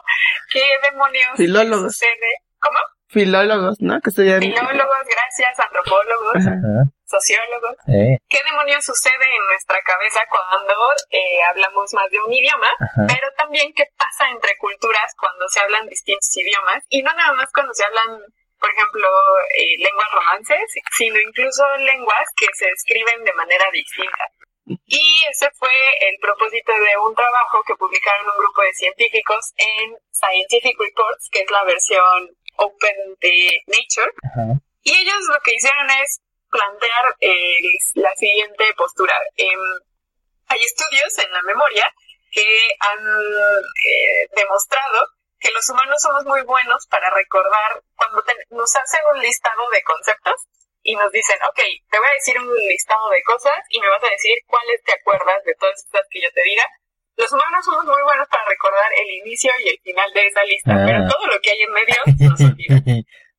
[0.52, 1.92] qué demonios Filólogos.
[1.92, 2.30] sucede.
[2.60, 2.78] ¿Cómo?
[3.08, 4.00] Filólogos, ¿no?
[4.00, 4.40] Que estudian...
[4.40, 6.90] Filólogos, gracias, antropólogos, Ajá.
[7.06, 7.76] sociólogos.
[7.86, 10.74] Eh, ¿Qué demonios sucede en nuestra cabeza cuando
[11.10, 12.68] eh, hablamos más de un idioma?
[12.80, 13.06] Ajá.
[13.06, 17.50] Pero también qué pasa entre culturas cuando se hablan distintos idiomas y no nada más
[17.54, 18.18] cuando se hablan,
[18.58, 19.08] por ejemplo,
[19.54, 20.66] eh, lenguas romances,
[20.96, 24.24] sino incluso lenguas que se escriben de manera distinta.
[24.66, 29.96] Y ese fue el propósito de un trabajo que publicaron un grupo de científicos en
[30.10, 34.12] Scientific Reports, que es la versión open de Nature.
[34.24, 34.60] ajá.
[34.82, 37.58] Y ellos lo que hicieron es plantear eh,
[37.94, 39.14] la siguiente postura.
[39.36, 39.60] Em,
[40.48, 41.92] hay estudios en la memoria
[42.30, 42.44] que
[42.80, 45.06] han eh, demostrado
[45.38, 49.82] que los humanos somos muy buenos para recordar cuando te- nos hacen un listado de
[49.82, 50.34] conceptos
[50.86, 51.60] y nos dicen, ok,
[51.90, 54.92] te voy a decir un listado de cosas y me vas a decir cuáles te
[54.94, 56.64] acuerdas de todas estas que yo te diga.
[57.16, 60.72] Los humanos somos muy buenos para recordar el inicio y el final de esa lista,
[60.74, 60.84] Ah.
[60.86, 61.96] pero todo lo que hay en medio
[62.30, 62.76] nos olvida.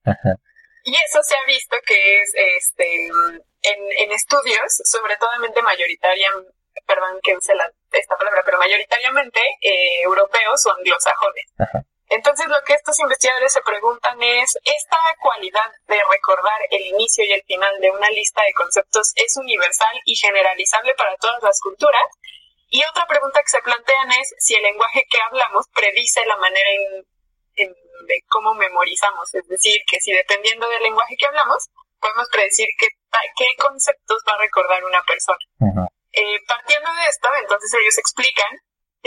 [0.83, 5.29] Y eso se ha visto que es este en, en estudios, sobre todo
[5.61, 6.49] mayoritariamente,
[6.85, 11.45] perdón que use la- esta palabra, pero mayoritariamente eh, europeos o anglosajones.
[11.59, 11.83] Ajá.
[12.09, 17.33] Entonces lo que estos investigadores se preguntan es, ¿esta cualidad de recordar el inicio y
[17.33, 22.07] el final de una lista de conceptos es universal y generalizable para todas las culturas?
[22.69, 26.69] Y otra pregunta que se plantean es si el lenguaje que hablamos predice la manera
[26.69, 27.05] en,
[27.55, 27.75] en-
[28.07, 29.33] de cómo memorizamos.
[29.33, 31.67] Es decir, que si dependiendo del lenguaje que hablamos,
[31.99, 32.87] podemos predecir qué,
[33.37, 35.39] qué conceptos va a recordar una persona.
[36.13, 38.51] Eh, partiendo de esto, entonces ellos explican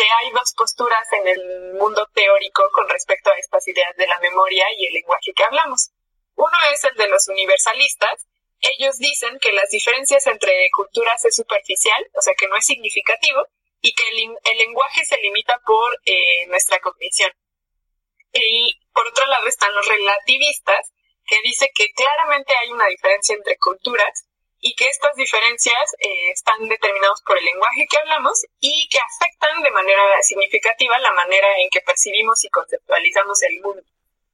[0.01, 4.18] que hay dos posturas en el mundo teórico con respecto a estas ideas de la
[4.20, 5.90] memoria y el lenguaje que hablamos.
[6.36, 8.26] Uno es el de los universalistas.
[8.61, 13.46] Ellos dicen que las diferencias entre culturas es superficial, o sea que no es significativo,
[13.82, 17.32] y que el, lenguaje se limita por eh, nuestra cognición.
[18.32, 20.92] Y por otro lado están los relativistas,
[21.26, 24.26] que dice que claramente hay una diferencia entre culturas
[24.61, 29.62] y que estas diferencias eh, están determinadas por el lenguaje que hablamos y que afectan
[29.62, 33.82] de manera significativa la manera en que percibimos y conceptualizamos el mundo.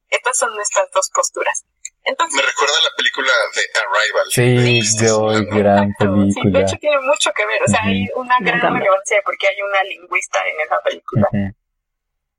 [0.09, 1.65] Estas son nuestras dos posturas.
[2.03, 4.27] Entonces, Me recuerda a la película de Arrival.
[4.29, 6.61] Sí, yo, gran sí, de película.
[6.61, 10.39] hecho tiene mucho que ver, o sea, hay una gran relevancia porque hay una lingüista
[10.47, 11.27] en esa película.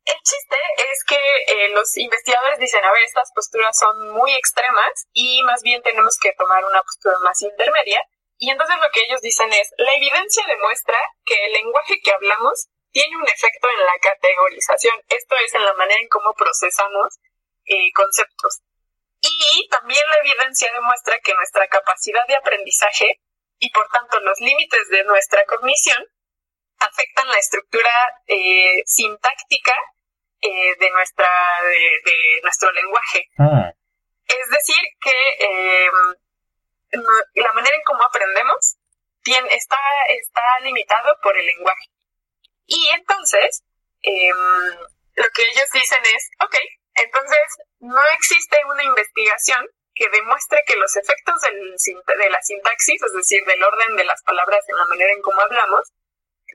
[0.09, 0.57] El chiste
[0.91, 5.63] es que eh, los investigadores dicen, a ver, estas posturas son muy extremas y más
[5.63, 8.03] bien tenemos que tomar una postura más intermedia.
[8.39, 10.97] Y entonces lo que ellos dicen es, la evidencia demuestra
[11.27, 14.97] que el lenguaje que hablamos tiene un efecto en la categorización.
[15.09, 17.19] Esto es en la manera en cómo procesamos
[17.67, 18.63] eh, conceptos.
[19.21, 23.21] Y también la evidencia demuestra que nuestra capacidad de aprendizaje
[23.59, 26.03] y por tanto los límites de nuestra cognición
[26.79, 27.93] afectan la estructura
[28.27, 29.75] eh, sintáctica
[30.41, 31.29] eh, de nuestra
[31.63, 33.25] de, de nuestro lenguaje.
[33.39, 33.73] Ah,
[34.27, 35.89] Es decir, que eh,
[36.93, 38.77] no- la manera en cómo aprendemos
[39.23, 39.79] tiene, está,
[40.09, 41.87] está limitado por el lenguaje.
[42.67, 43.65] Y entonces,
[44.03, 44.31] eh,
[45.15, 46.55] lo que ellos dicen es, ok,
[46.95, 47.47] entonces
[47.81, 51.75] no existe una investigación que demuestre que los efectos del
[52.19, 55.41] de la sintaxis, es decir, del orden de las palabras en la manera en cómo
[55.41, 55.93] hablamos,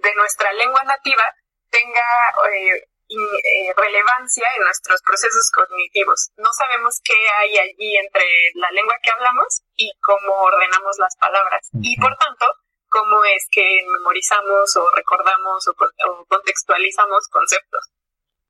[0.02, 1.36] de nuestra lengua nativa,
[1.70, 2.02] tenga
[2.56, 2.84] eh,
[3.16, 6.32] eh, relevancia en nuestros procesos cognitivos.
[6.38, 11.70] No sabemos qué hay allí entre la lengua que hablamos y cómo ordenamos las palabras.
[11.82, 12.46] Y por tanto,
[12.90, 17.90] cómo es que memorizamos o recordamos o, con- o contextualizamos conceptos.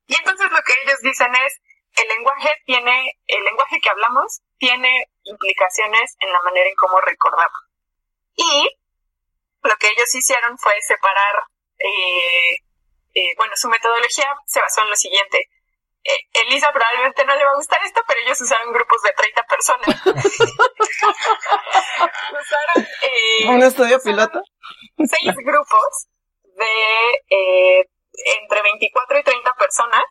[0.06, 1.60] Y entonces lo que ellos dicen es,
[1.96, 7.58] el lenguaje tiene, el lenguaje que hablamos tiene implicaciones en la manera en cómo recordamos.
[8.36, 8.68] Y
[9.62, 11.44] lo que ellos hicieron fue separar,
[11.78, 12.58] eh,
[13.14, 15.48] eh, bueno, su metodología se basó en lo siguiente.
[16.04, 19.42] Eh, Elisa probablemente no le va a gustar esto, pero ellos usaron grupos de 30
[19.48, 19.88] personas.
[22.40, 24.42] usaron eh, ¿Un estudio piloto?
[24.98, 26.08] seis grupos
[26.42, 26.66] de
[27.30, 27.88] eh,
[28.42, 30.04] entre 24 y 30 personas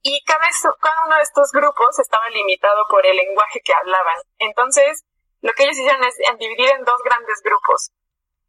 [0.00, 0.48] y cada,
[0.80, 4.16] cada uno de estos grupos estaba limitado por el lenguaje que hablaban.
[4.38, 5.04] Entonces,
[5.42, 7.90] lo que ellos hicieron es en dividir en dos grandes grupos.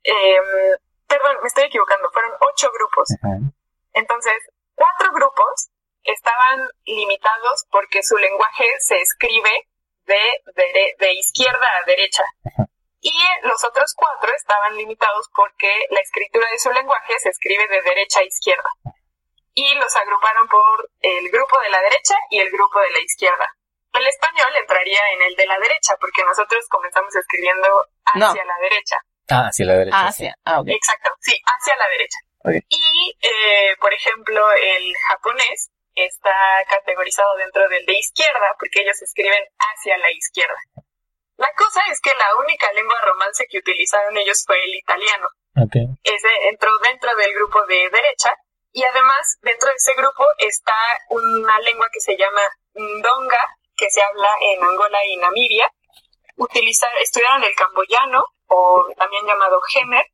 [0.04, 0.78] em,
[1.08, 3.10] perdón, me estoy equivocando, fueron ocho grupos.
[3.98, 4.38] Entonces,
[4.76, 5.70] cuatro grupos
[6.04, 9.68] estaban limitados porque su lenguaje se escribe
[10.06, 10.22] de,
[10.56, 12.24] de, de izquierda a derecha.
[13.02, 17.82] Y los otros cuatro estaban limitados porque la escritura de su lenguaje se escribe de
[17.82, 18.70] derecha a izquierda.
[19.54, 23.48] Y los agruparon por el grupo de la derecha y el grupo de la izquierda.
[23.94, 27.68] El español entraría en el de la derecha porque nosotros comenzamos escribiendo
[28.06, 28.98] hacia la derecha.
[29.30, 30.08] Ah, hacia la derecha.
[30.08, 30.68] Hacia, ah, ok.
[30.70, 32.20] Exacto, sí, hacia la derecha.
[32.70, 39.44] Y, eh, por ejemplo, el japonés está categorizado dentro del de izquierda porque ellos escriben
[39.58, 40.58] hacia la izquierda.
[41.38, 45.28] La cosa es que la única lengua romance que utilizaron ellos fue el italiano.
[46.04, 48.32] Ese entró dentro del grupo de derecha
[48.72, 50.74] y además dentro de ese grupo está
[51.10, 52.42] una lengua que se llama
[52.74, 55.72] Ndonga, que se habla en Angola y Namibia.
[56.36, 60.06] Utilizar, estudiaron el camboyano o también llamado Gemer,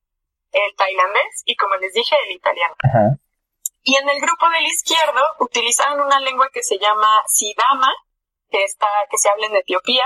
[0.54, 2.76] el tailandés y como les dije el italiano.
[3.84, 7.91] Y en el grupo del izquierdo utilizaron una lengua que se llama Sidama,
[8.49, 10.06] que está, que se habla en Etiopía.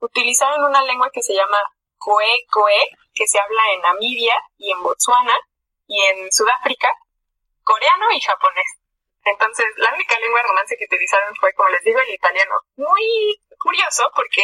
[0.00, 1.58] Utilizaron una lengua que se llama
[1.98, 5.38] Koe Koe, que se habla en Namibia y en Botswana
[5.86, 6.90] y en Sudáfrica,
[7.62, 8.66] coreano y japonés.
[9.24, 12.56] Entonces, la única lengua de romance que utilizaron fue, como les digo, el italiano.
[12.76, 14.42] Muy curioso porque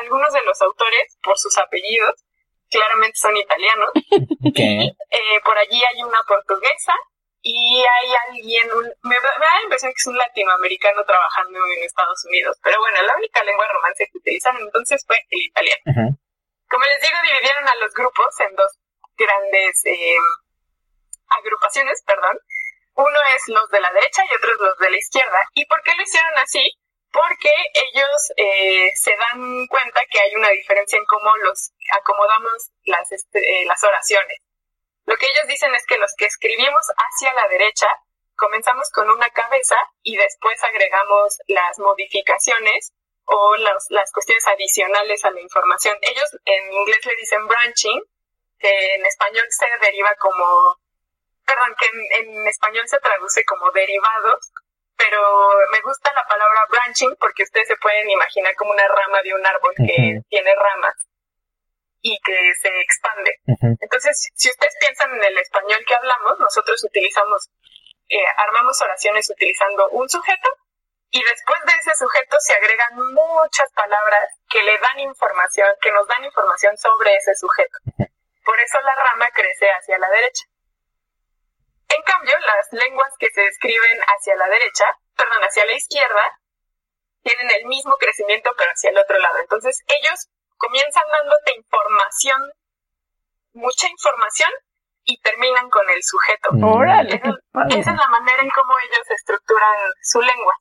[0.00, 2.22] algunos de los autores, por sus apellidos,
[2.72, 3.90] claramente son italianos.
[4.54, 6.92] Eh, por allí hay una portuguesa
[7.42, 8.68] y hay alguien,
[9.02, 12.56] me, da la impresión que es un latinoamericano trabajando en Estados Unidos.
[12.62, 15.82] Pero bueno, la única lengua romance que utilizan entonces fue el italiano.
[16.68, 18.72] Como les digo, dividieron a los grupos en dos
[19.16, 20.16] grandes eh,
[21.38, 22.38] agrupaciones, perdón.
[22.94, 25.40] Uno es los de la derecha y otro es los de la izquierda.
[25.54, 26.64] ¿Y por qué lo hicieron así?
[27.12, 33.12] Porque ellos eh, se dan cuenta que hay una diferencia en cómo los acomodamos las,
[33.12, 34.38] este, eh, las oraciones.
[35.04, 37.88] Lo que ellos dicen es que los que escribimos hacia la derecha
[38.36, 42.92] comenzamos con una cabeza y después agregamos las modificaciones
[43.24, 45.96] o las cuestiones adicionales a la información.
[46.00, 48.02] Ellos en inglés le dicen branching,
[48.58, 50.78] que en español se deriva como
[51.46, 51.86] perdón, que
[52.20, 54.52] en, español se traduce como derivados,
[55.08, 55.20] pero
[55.72, 59.44] me gusta la palabra branching porque ustedes se pueden imaginar como una rama de un
[59.44, 60.94] árbol que tiene ramas
[62.00, 63.38] y que se expande.
[63.80, 67.50] Entonces, si ustedes piensan en el español que hablamos, nosotros utilizamos,
[68.08, 70.48] eh, armamos oraciones utilizando un sujeto
[71.10, 76.06] y después de ese sujeto se agregan muchas palabras que le dan información, que nos
[76.06, 77.78] dan información sobre ese sujeto.
[78.44, 80.44] Por eso la rama crece hacia la derecha.
[81.96, 84.84] En cambio, las lenguas que se escriben hacia la derecha,
[85.16, 86.40] perdón, hacia la izquierda,
[87.22, 89.38] tienen el mismo crecimiento pero hacia el otro lado.
[89.38, 92.40] Entonces, ellos comienzan dándote información,
[93.52, 94.50] mucha información,
[95.04, 96.50] y terminan con el sujeto.
[96.64, 100.54] Órale, esa, es la manera en cómo ellos estructuran su lengua.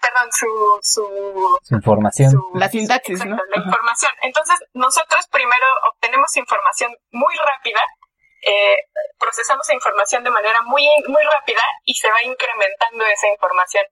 [0.00, 2.32] Perdón, su, su, información.
[2.54, 3.36] la sintaxis, ¿no?
[3.36, 4.12] La información.
[4.22, 7.80] Entonces, nosotros primero obtenemos información muy rápida
[8.46, 8.88] eh,
[9.18, 13.84] procesamos información de manera muy, muy rápida y se va incrementando esa información.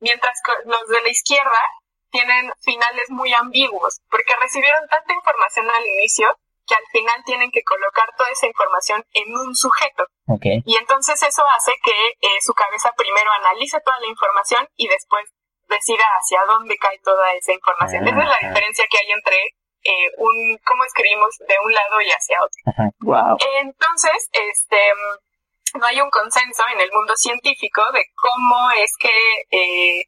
[0.00, 1.60] Mientras que los de la izquierda
[2.10, 6.28] tienen finales muy ambiguos, porque recibieron tanta información al inicio
[6.66, 10.06] que al final tienen que colocar toda esa información en un sujeto.
[10.64, 15.24] Y entonces eso hace que eh, su cabeza primero analice toda la información y después
[15.68, 18.06] decida hacia dónde cae toda esa información.
[18.06, 19.36] esa es la diferencia que hay entre
[19.84, 22.92] eh, un, cómo escribimos de un lado y hacia otro.
[23.00, 23.36] Wow.
[23.60, 24.80] Entonces, este,
[25.78, 30.04] no hay un consenso en el mundo científico de cómo es que eh,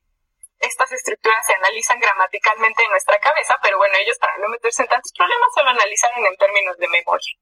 [0.60, 4.88] estas estructuras se analizan gramaticalmente en nuestra cabeza, pero bueno, ellos para no meterse en
[4.88, 7.34] tantos problemas solo analizaron en términos de memoria.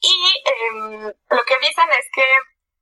[0.00, 2.24] Y em, lo que dicen es que,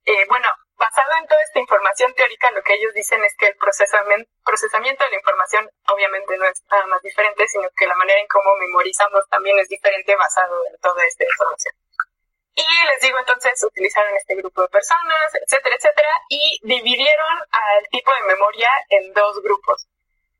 [0.05, 0.47] eh, bueno,
[0.77, 5.09] basado en toda esta información teórica, lo que ellos dicen es que el procesamiento, de
[5.09, 9.27] la información obviamente no es nada más diferente, sino que la manera en cómo memorizamos
[9.29, 11.73] también es diferente basado en toda esta información.
[12.55, 18.11] Y les digo entonces, utilizaron este grupo de personas, etcétera, etcétera, y dividieron al tipo
[18.13, 19.87] de memoria en dos grupos.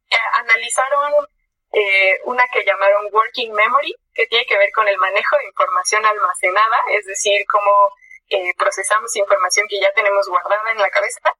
[0.09, 1.27] Eh, analizaron
[1.73, 6.05] eh, una que llamaron Working Memory, que tiene que ver con el manejo de información
[6.05, 7.91] almacenada, es decir, cómo
[8.29, 11.35] eh, procesamos información que ya tenemos guardada en la cabeza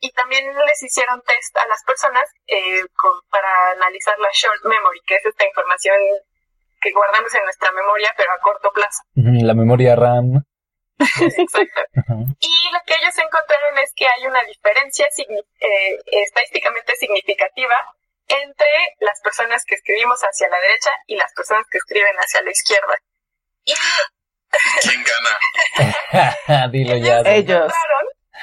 [0.00, 2.82] y también les hicieron test a las personas eh,
[3.30, 5.96] para analizar la short memory, que es esta información
[6.80, 9.02] que guardamos en nuestra memoria pero a corto plazo.
[9.14, 10.44] La memoria RAM.
[10.98, 11.80] Exacto.
[12.40, 17.74] Y lo que ellos encontraron es que hay una diferencia eh, estadísticamente significativa
[18.28, 18.68] entre
[19.00, 22.94] las personas que escribimos hacia la derecha y las personas que escriben hacia la izquierda.
[23.64, 23.74] Y
[24.82, 26.68] ¿Quién gana?
[26.72, 27.20] Dilo ya.
[27.24, 27.72] Ellos.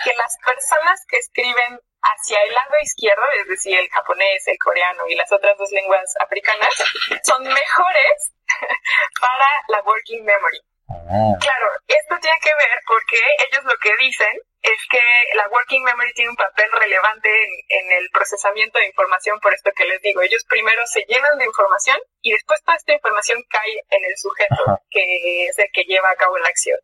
[0.04, 5.08] que las personas que escriben hacia el lado izquierdo, es decir, el japonés, el coreano
[5.08, 6.70] y las otras dos lenguas africanas,
[7.24, 8.34] son mejores
[9.22, 10.62] para la working memory.
[10.88, 13.18] Ah, Claro, esto tiene que ver porque
[13.50, 14.34] ellos lo que dicen
[14.66, 15.02] es que
[15.36, 19.72] la working memory tiene un papel relevante en, en el procesamiento de información, por esto
[19.76, 23.74] que les digo, ellos primero se llenan de información y después toda esta información cae
[23.90, 24.82] en el sujeto, Ajá.
[24.90, 26.80] que es el que lleva a cabo la acción.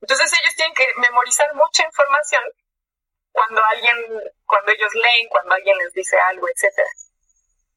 [0.00, 2.42] Entonces ellos tienen que memorizar mucha información
[3.30, 3.96] cuando alguien,
[4.44, 6.88] cuando ellos leen, cuando alguien les dice algo, etcétera.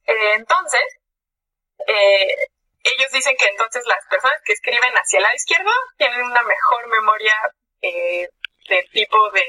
[0.08, 0.82] Eh, entonces,
[1.86, 2.36] eh,
[2.84, 6.88] ellos dicen que entonces las personas que escriben hacia el lado izquierdo tienen una mejor
[6.88, 7.34] memoria
[7.82, 8.30] eh,
[8.70, 9.44] de tipo de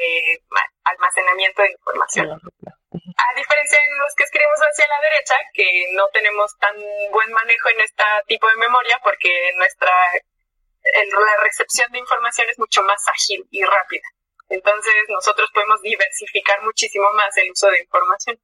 [0.51, 2.31] ma- almacenamiento de información.
[2.33, 6.75] A diferencia de los que escribimos hacia la derecha, que no tenemos tan
[7.12, 9.93] buen manejo en este tipo de memoria porque nuestra
[10.95, 14.09] el- la recepción de información es mucho más ágil y rápida.
[14.49, 18.41] Entonces nosotros podemos diversificar muchísimo más el uso de información.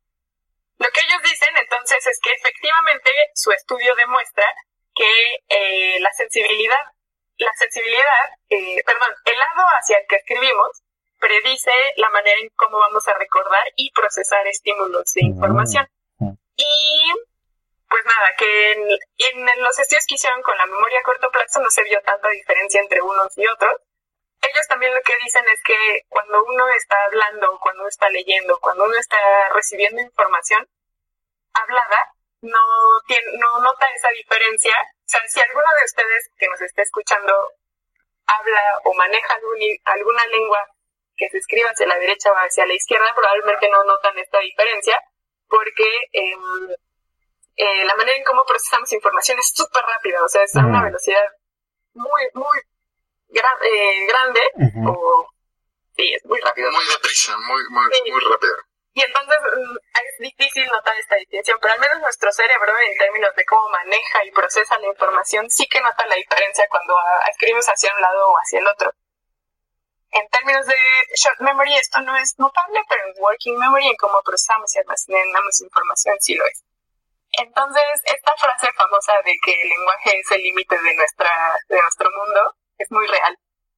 [0.78, 4.44] Lo que ellos dicen entonces es que efectivamente su estudio demuestra
[4.94, 5.10] que
[5.48, 6.82] eh, la sensibilidad,
[7.38, 10.82] la sensibilidad, eh, perdón, el lado hacia el que escribimos
[11.18, 15.88] predice la manera en cómo vamos a recordar y procesar estímulos de información.
[16.56, 17.12] Y
[17.88, 21.60] pues nada, que en, en los estudios que hicieron con la memoria a corto plazo
[21.60, 23.76] no se vio tanta diferencia entre unos y otros.
[24.42, 28.58] Ellos también lo que dicen es que cuando uno está hablando, cuando uno está leyendo,
[28.60, 29.16] cuando uno está
[29.54, 30.68] recibiendo información
[31.52, 32.12] hablada,
[32.42, 32.58] no,
[33.06, 34.74] tiene, no nota esa diferencia.
[35.06, 37.32] O sea, si alguno de ustedes que nos está escuchando
[38.26, 40.58] habla o maneja algún, alguna lengua
[41.16, 45.00] que se escriba hacia la derecha o hacia la izquierda, probablemente no notan esta diferencia
[45.48, 46.34] porque eh,
[47.56, 50.82] eh, la manera en cómo procesamos información es súper rápida, o sea, es a una
[50.82, 51.24] velocidad
[51.94, 52.58] muy, muy
[53.28, 54.40] gra- eh, grande,
[54.90, 55.28] o
[55.96, 56.70] sí, es muy rápido.
[56.72, 58.10] Muy deprisa, muy, muy, Sí.
[58.10, 58.56] muy rápido.
[58.96, 63.36] Y entonces mm, es difícil notar esta distinción, pero al menos nuestro cerebro, en términos
[63.36, 67.66] de cómo maneja y procesa la información, sí que nota la diferencia cuando ah, escribimos
[67.66, 68.90] hacia un lado o hacia el otro.
[70.12, 70.76] En términos de
[71.14, 75.60] short memory, esto no es notable, pero en working memory, en cómo procesamos y almacenamos
[75.60, 76.64] información, sí lo es.
[77.32, 81.30] Entonces, esta frase famosa de que el lenguaje es el límite de, nuestra,
[81.68, 83.36] de nuestro mundo es muy real.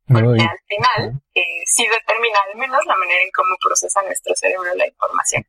[0.09, 4.75] Y al final, eh, sí determina al menos la manera en cómo procesa nuestro cerebro
[4.75, 5.45] la información.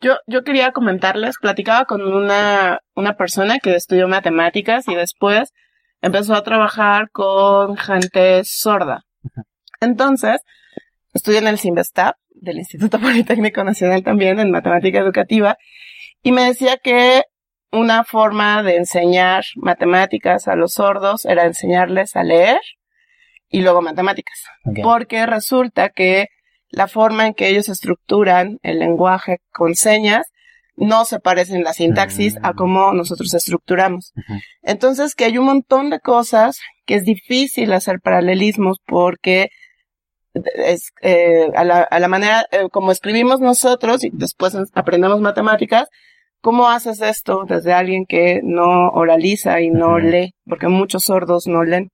[0.00, 5.52] Yo, yo quería comentarles, platicaba con una, una persona que estudió matemáticas y después
[6.02, 9.04] empezó a trabajar con gente sorda.
[9.80, 10.42] Entonces,
[11.14, 15.56] estudié en el CIMBESTAP, del Instituto Politécnico Nacional también, en matemática educativa,
[16.22, 17.22] y me decía que
[17.72, 22.60] una forma de enseñar matemáticas a los sordos era enseñarles a leer
[23.48, 24.42] y luego matemáticas.
[24.82, 26.26] Porque resulta que
[26.70, 30.26] la forma en que ellos estructuran el lenguaje con señas
[30.76, 34.12] no se parece en la sintaxis a cómo nosotros estructuramos.
[34.62, 39.48] Entonces, que hay un montón de cosas que es difícil hacer paralelismos porque
[40.34, 45.88] es, eh, a, la, a la manera eh, como escribimos nosotros y después aprendemos matemáticas,
[46.42, 50.34] ¿cómo haces esto desde alguien que no oraliza y no lee?
[50.44, 51.88] Porque muchos sordos no leen.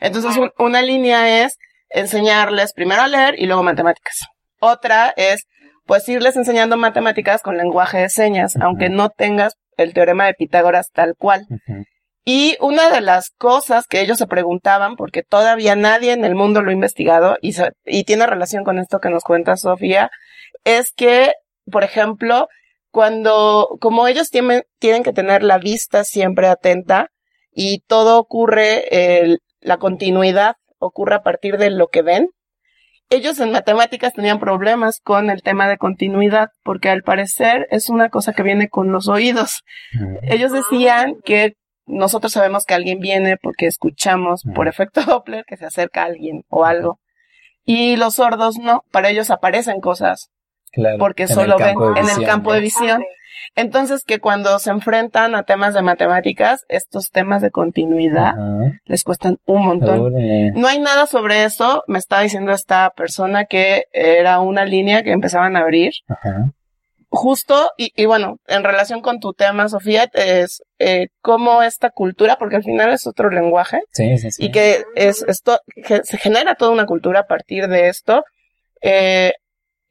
[0.00, 1.56] Entonces, un- una línea es
[1.90, 4.16] enseñarles primero a leer y luego matemáticas.
[4.60, 5.44] Otra es,
[5.86, 10.90] pues, irles enseñando matemáticas con lenguaje de señas, aunque no tengas el teorema de Pitágoras
[10.92, 11.46] tal cual.
[12.24, 16.62] Y una de las cosas que ellos se preguntaban, porque todavía nadie en el mundo
[16.62, 20.08] lo ha investigado y, se- y tiene relación con esto que nos cuenta Sofía,
[20.64, 21.32] es que,
[21.70, 22.46] por ejemplo,
[22.92, 27.08] cuando, como ellos tienen, tienen que tener la vista siempre atenta
[27.54, 32.28] y todo ocurre, el- la continuidad ocurre a partir de lo que ven,
[33.10, 38.08] ellos en matemáticas tenían problemas con el tema de continuidad, porque al parecer es una
[38.08, 39.62] cosa que viene con los oídos.
[40.22, 41.52] Ellos decían que
[41.84, 46.42] nosotros sabemos que alguien viene porque escuchamos por efecto Doppler que se acerca a alguien
[46.48, 47.00] o algo.
[47.64, 50.30] Y los sordos no, para ellos aparecen cosas
[50.72, 53.02] Claro, porque solo ven en el campo de visión.
[53.54, 58.72] Entonces que cuando se enfrentan a temas de matemáticas, estos temas de continuidad Ajá.
[58.86, 60.12] les cuestan un montón.
[60.54, 61.84] No hay nada sobre eso.
[61.86, 65.92] Me estaba diciendo esta persona que era una línea que empezaban a abrir.
[66.08, 66.52] Ajá.
[67.14, 72.36] Justo, y, y bueno, en relación con tu tema, Sofía, es eh, cómo esta cultura,
[72.38, 74.46] porque al final es otro lenguaje, Sí, sí, sí.
[74.46, 78.24] y que es esto, que se genera toda una cultura a partir de esto,
[78.80, 79.34] eh,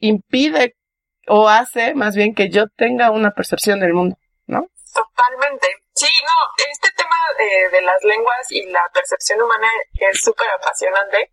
[0.01, 0.75] impide
[1.27, 4.17] o hace más bien que yo tenga una percepción del mundo,
[4.47, 4.67] ¿no?
[4.93, 5.67] Totalmente.
[5.93, 11.31] Sí, no, este tema eh, de las lenguas y la percepción humana es súper apasionante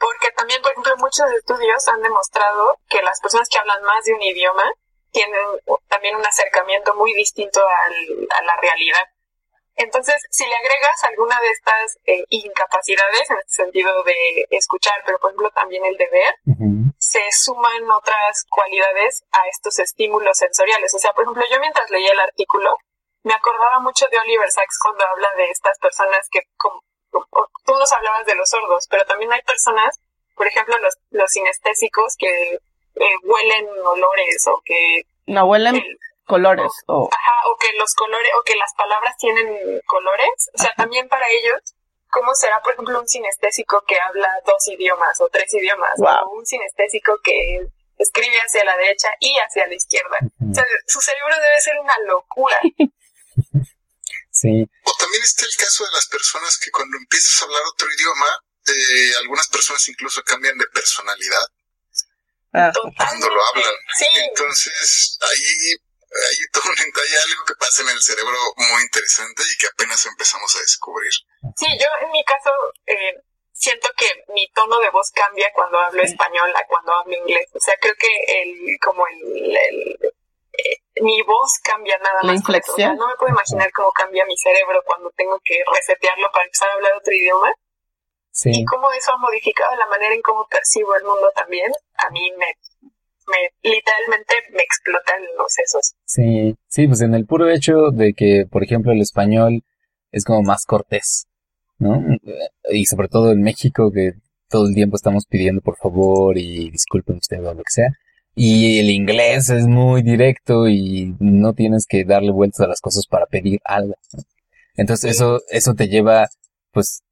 [0.00, 4.14] porque también, por ejemplo, muchos estudios han demostrado que las personas que hablan más de
[4.14, 4.64] un idioma
[5.10, 5.44] tienen
[5.88, 9.04] también un acercamiento muy distinto al, a la realidad.
[9.80, 15.18] Entonces, si le agregas alguna de estas eh, incapacidades, en el sentido de escuchar, pero
[15.18, 16.34] por ejemplo también el de ver,
[16.98, 20.94] se suman otras cualidades a estos estímulos sensoriales.
[20.94, 22.76] O sea, por ejemplo, yo mientras leía el artículo,
[23.22, 26.82] me acordaba mucho de Oliver Sacks cuando habla de estas personas que, como,
[27.64, 29.98] tú nos hablabas de los sordos, pero también hay personas,
[30.36, 32.54] por ejemplo, los, los sinestésicos que
[32.96, 35.02] eh, huelen olores o que...
[35.26, 35.82] No, huelen
[36.30, 36.72] colores.
[36.86, 39.46] O, Ajá, o que los colores, o que las palabras tienen
[39.86, 40.30] colores.
[40.54, 41.60] O sea, también para ellos,
[42.08, 45.98] ¿cómo será, por ejemplo, un sinestésico que habla dos idiomas o tres idiomas?
[45.98, 47.66] O un sinestésico que
[47.98, 50.16] escribe hacia la derecha y hacia la izquierda.
[50.50, 52.58] O sea, su cerebro debe ser una locura.
[54.32, 54.64] Sí.
[54.84, 58.26] O también está el caso de las personas que cuando empiezas a hablar otro idioma,
[58.68, 61.46] eh, algunas personas incluso cambian de personalidad
[62.52, 62.72] Ah.
[62.96, 63.74] cuando lo hablan.
[63.98, 64.06] Sí.
[64.28, 65.76] Entonces, ahí
[66.10, 70.04] hay, todo un, hay algo que pasa en el cerebro muy interesante y que apenas
[70.06, 71.12] empezamos a descubrir.
[71.56, 72.50] Sí, yo en mi caso
[72.86, 73.14] eh,
[73.52, 77.46] siento que mi tono de voz cambia cuando hablo español a cuando hablo inglés.
[77.54, 78.08] O sea, creo que
[78.42, 79.98] el como el, el-
[80.52, 82.40] eh, mi voz cambia nada La más.
[82.42, 82.42] eso.
[82.42, 82.96] O sea, inflexión.
[82.96, 86.72] no me puedo imaginar cómo cambia mi cerebro cuando tengo que resetearlo para empezar a
[86.74, 87.52] hablar otro idioma.
[88.32, 88.50] Sí.
[88.52, 91.70] Y cómo eso ha modificado la manera en cómo percibo el mundo también.
[91.98, 92.46] A mí me,
[93.30, 95.94] me literalmente me explotan los sesos.
[96.04, 99.62] Sí, sí, pues en el puro hecho de que, por ejemplo, el español
[100.12, 101.26] es como más cortés,
[101.78, 102.02] ¿no?
[102.70, 104.12] Y sobre todo en México, que
[104.48, 107.88] todo el tiempo estamos pidiendo por favor y disculpen usted o lo que sea.
[108.34, 113.06] Y el inglés es muy directo y no tienes que darle vueltas a las cosas
[113.06, 113.94] para pedir algo.
[114.12, 114.22] ¿no?
[114.74, 116.28] Entonces eso, eso te lleva,
[116.72, 117.02] pues,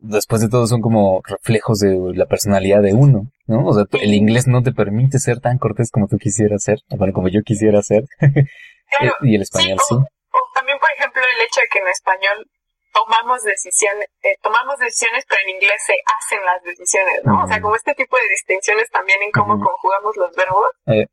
[0.00, 3.66] después de todo son como reflejos de la personalidad de uno, ¿no?
[3.66, 7.12] O sea, el inglés no te permite ser tan cortés como tú quisieras ser, bueno,
[7.12, 8.04] como yo quisiera ser.
[8.98, 9.94] Claro, y el español sí.
[9.94, 12.46] O también, por ejemplo, el hecho de que en español
[12.92, 17.42] tomamos decisiones, eh, tomamos decisiones, pero en inglés se hacen las decisiones, ¿no?
[17.42, 21.06] O sea, como este tipo de distinciones también en cómo conjugamos los verbos, Eh,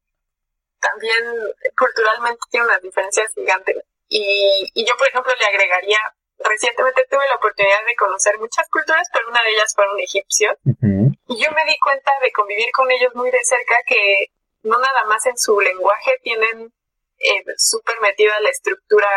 [0.80, 3.76] también eh, culturalmente tiene unas diferencias gigantes.
[4.10, 6.00] Y, y yo, por ejemplo, le agregaría,
[6.40, 10.54] recientemente tuve la oportunidad de conocer muchas culturas, pero una de ellas fueron egipcios.
[10.66, 14.28] ujú, Y yo me di cuenta de convivir con ellos muy de cerca que
[14.64, 16.74] no nada más en su lenguaje tienen
[17.20, 19.10] eh, súper metida la estructura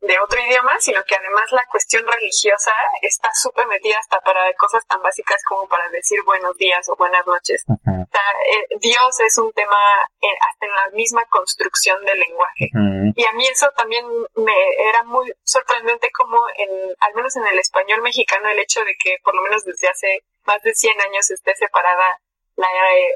[0.00, 4.86] de otro idioma, sino que además la cuestión religiosa está súper metida hasta para cosas
[4.86, 7.64] tan básicas como para decir buenos días o buenas noches.
[7.68, 9.78] ajá, O sea, eh, Dios es un tema
[10.20, 12.70] eh, hasta en la misma construcción del lenguaje.
[13.16, 14.04] Y a mí eso también
[14.36, 14.54] me
[14.88, 16.68] era muy sorprendente como en,
[17.00, 20.24] al menos en el español mexicano, el hecho de que por lo menos desde hace
[20.44, 22.20] más de 100 años esté separada
[22.56, 22.68] la,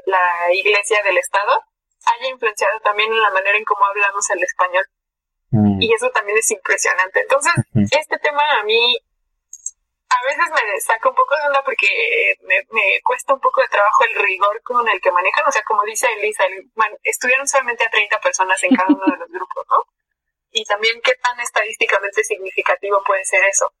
[0.05, 1.51] la iglesia del Estado,
[2.05, 4.85] haya influenciado también en la manera en cómo hablamos el español.
[5.51, 7.21] Mm, Y eso también es impresionante.
[7.21, 7.53] Entonces,
[7.91, 8.97] este tema a mí
[10.11, 11.87] a veces me saca un poco de onda porque
[12.43, 15.45] me, me cuesta un poco de trabajo el rigor con el que manejan.
[15.47, 19.05] O sea, como dice Elisa, el- man- estudiaron solamente a 30 personas en cada uno
[19.07, 19.85] de los grupos, ¿no?
[20.51, 23.71] Y también qué tan estadísticamente significativo puede ser eso.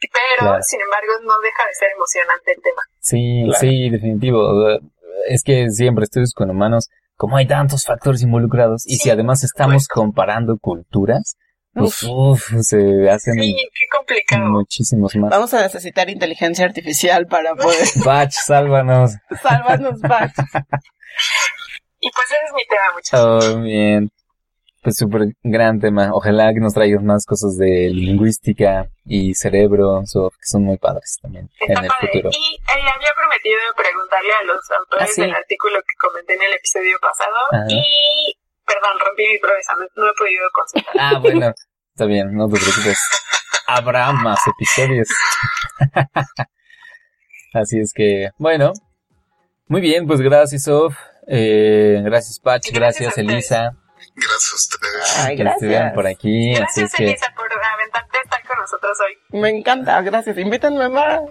[0.00, 0.62] Pero, Claro.
[0.62, 2.82] sin embargo, no deja de ser emocionante el tema.
[3.00, 3.58] Sí, Claro.
[3.60, 4.78] sí, definitivo.
[5.28, 9.88] Es que siempre estudios con humanos, como hay tantos factores involucrados, y si además estamos
[9.88, 11.36] comparando culturas,
[11.74, 14.48] pues uff, se hacen Sí, qué complicado.
[14.50, 15.30] muchísimos más.
[15.30, 19.12] Vamos a necesitar inteligencia artificial para poder Batch, sálvanos.
[19.42, 20.38] salvarnos, Batch.
[22.00, 23.54] Y pues ese es mi tema, muchachos.
[23.56, 24.10] Oh, bien.
[24.86, 26.10] Pues súper gran tema.
[26.12, 31.18] Ojalá que nos traigas más cosas de lingüística y cerebro, so- que son muy padres
[31.20, 31.90] también en el padre.
[32.12, 32.30] futuro.
[32.30, 35.22] Y eh, había prometido preguntarle a los autores Ah, sí.
[35.22, 37.34] del artículo que comenté en el episodio pasado.
[37.50, 37.66] Ajá.
[37.68, 40.94] Y, perdón, rompí mi promesa, no, no he podido consultar.
[41.00, 41.52] Ah, bueno,
[41.92, 43.00] está bien, no te preocupes.
[43.66, 45.08] Habrá más episodios.
[47.54, 48.72] Así es que, bueno.
[49.66, 50.94] Muy bien, pues gracias, Sof.
[51.26, 52.70] Eh, gracias, Patch.
[52.72, 53.72] Gracias, Elisa.
[54.16, 55.16] Gracias a ustedes.
[55.18, 55.94] Ay, que estuvieran gracias.
[55.94, 56.52] por aquí.
[56.54, 59.40] Así Gracias, que, Elisa, por aventarte a estar con nosotros hoy.
[59.40, 60.36] Me encanta, gracias.
[60.38, 61.20] Invítenme más.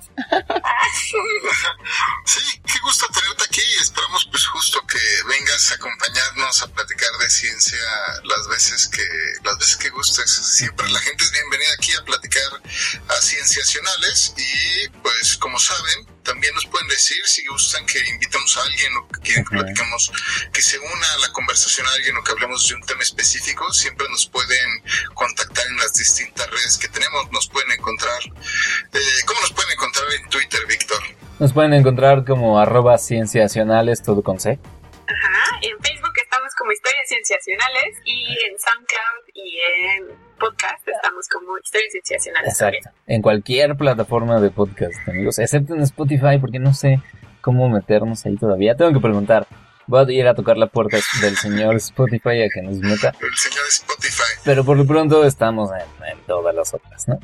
[2.25, 7.29] Sí, qué gusto tenerte aquí esperamos pues justo que vengas a acompañarnos a platicar de
[7.29, 7.79] ciencia
[8.23, 9.05] las veces que
[9.43, 10.31] las veces que gustes.
[10.31, 12.61] Siempre la gente es bienvenida aquí a platicar
[13.07, 18.63] a cienciacionales y pues como saben también nos pueden decir si gustan que invitemos a
[18.63, 20.11] alguien o que quieren que platicamos,
[20.51, 23.71] que se una a la conversación a alguien o que hablemos de un tema específico,
[23.71, 24.83] siempre nos pueden
[25.13, 27.24] contactar en las distintas redes que tenemos.
[27.31, 30.97] Nos pueden encontrar, eh, ¿cómo nos pueden encontrar en Twitter, Víctor?
[31.39, 34.59] Nos pueden encontrar como arroba cienciacionales, todo con C.
[35.07, 40.05] Ajá, en Facebook estamos como Historias Cienciacionales y en SoundCloud y en
[40.39, 42.53] podcast estamos como Historias Cienciacionales.
[42.53, 42.89] Exacto.
[43.07, 47.01] En cualquier plataforma de podcast, amigos, excepto en Spotify, porque no sé
[47.41, 48.75] cómo meternos ahí todavía.
[48.75, 49.45] Tengo que preguntar.
[49.87, 53.13] Voy a ir a tocar la puerta del señor Spotify a que nos meta.
[53.21, 54.23] El señor Spotify.
[54.43, 57.19] Pero por lo pronto estamos en, en todas las otras, ¿no?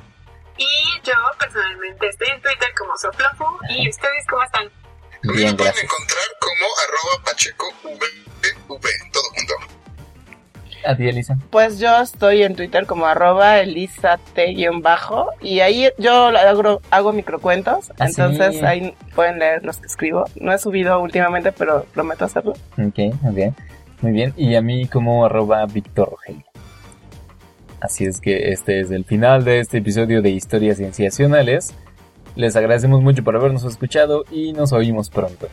[0.58, 0.68] Y
[1.04, 3.46] yo personalmente estoy en Twitter como Soflofu.
[3.70, 4.70] ¿Y ustedes cómo están?
[5.24, 8.08] Bien, Me pueden encontrar como arroba pacheco v,
[8.68, 9.51] v, todo junto.
[10.86, 11.38] A ti, Elisa.
[11.50, 18.08] Pues yo estoy en Twitter como arroba elisat-bajo y ahí yo hago, hago microcuentos, Ah,
[18.08, 18.66] entonces sí.
[18.66, 20.26] ahí pueden leer los que escribo.
[20.36, 22.54] No he subido últimamente, pero prometo hacerlo.
[22.78, 23.54] Ok, ok.
[24.02, 24.34] Muy bien.
[24.38, 26.44] Y a mí como arroba Víctor Rogelio.
[27.80, 31.74] Así es que este es el final de este episodio de Historias Cienciacionales.
[32.36, 35.48] Les agradecemos mucho por habernos escuchado y nos oímos pronto.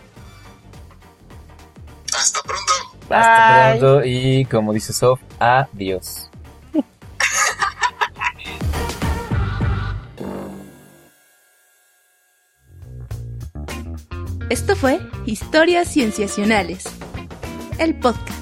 [3.10, 3.78] Hasta Bye.
[3.78, 6.30] pronto y como dice Sof, adiós.
[14.51, 16.85] Esto fue Historias Cienciacionales,
[17.78, 18.38] el podcast.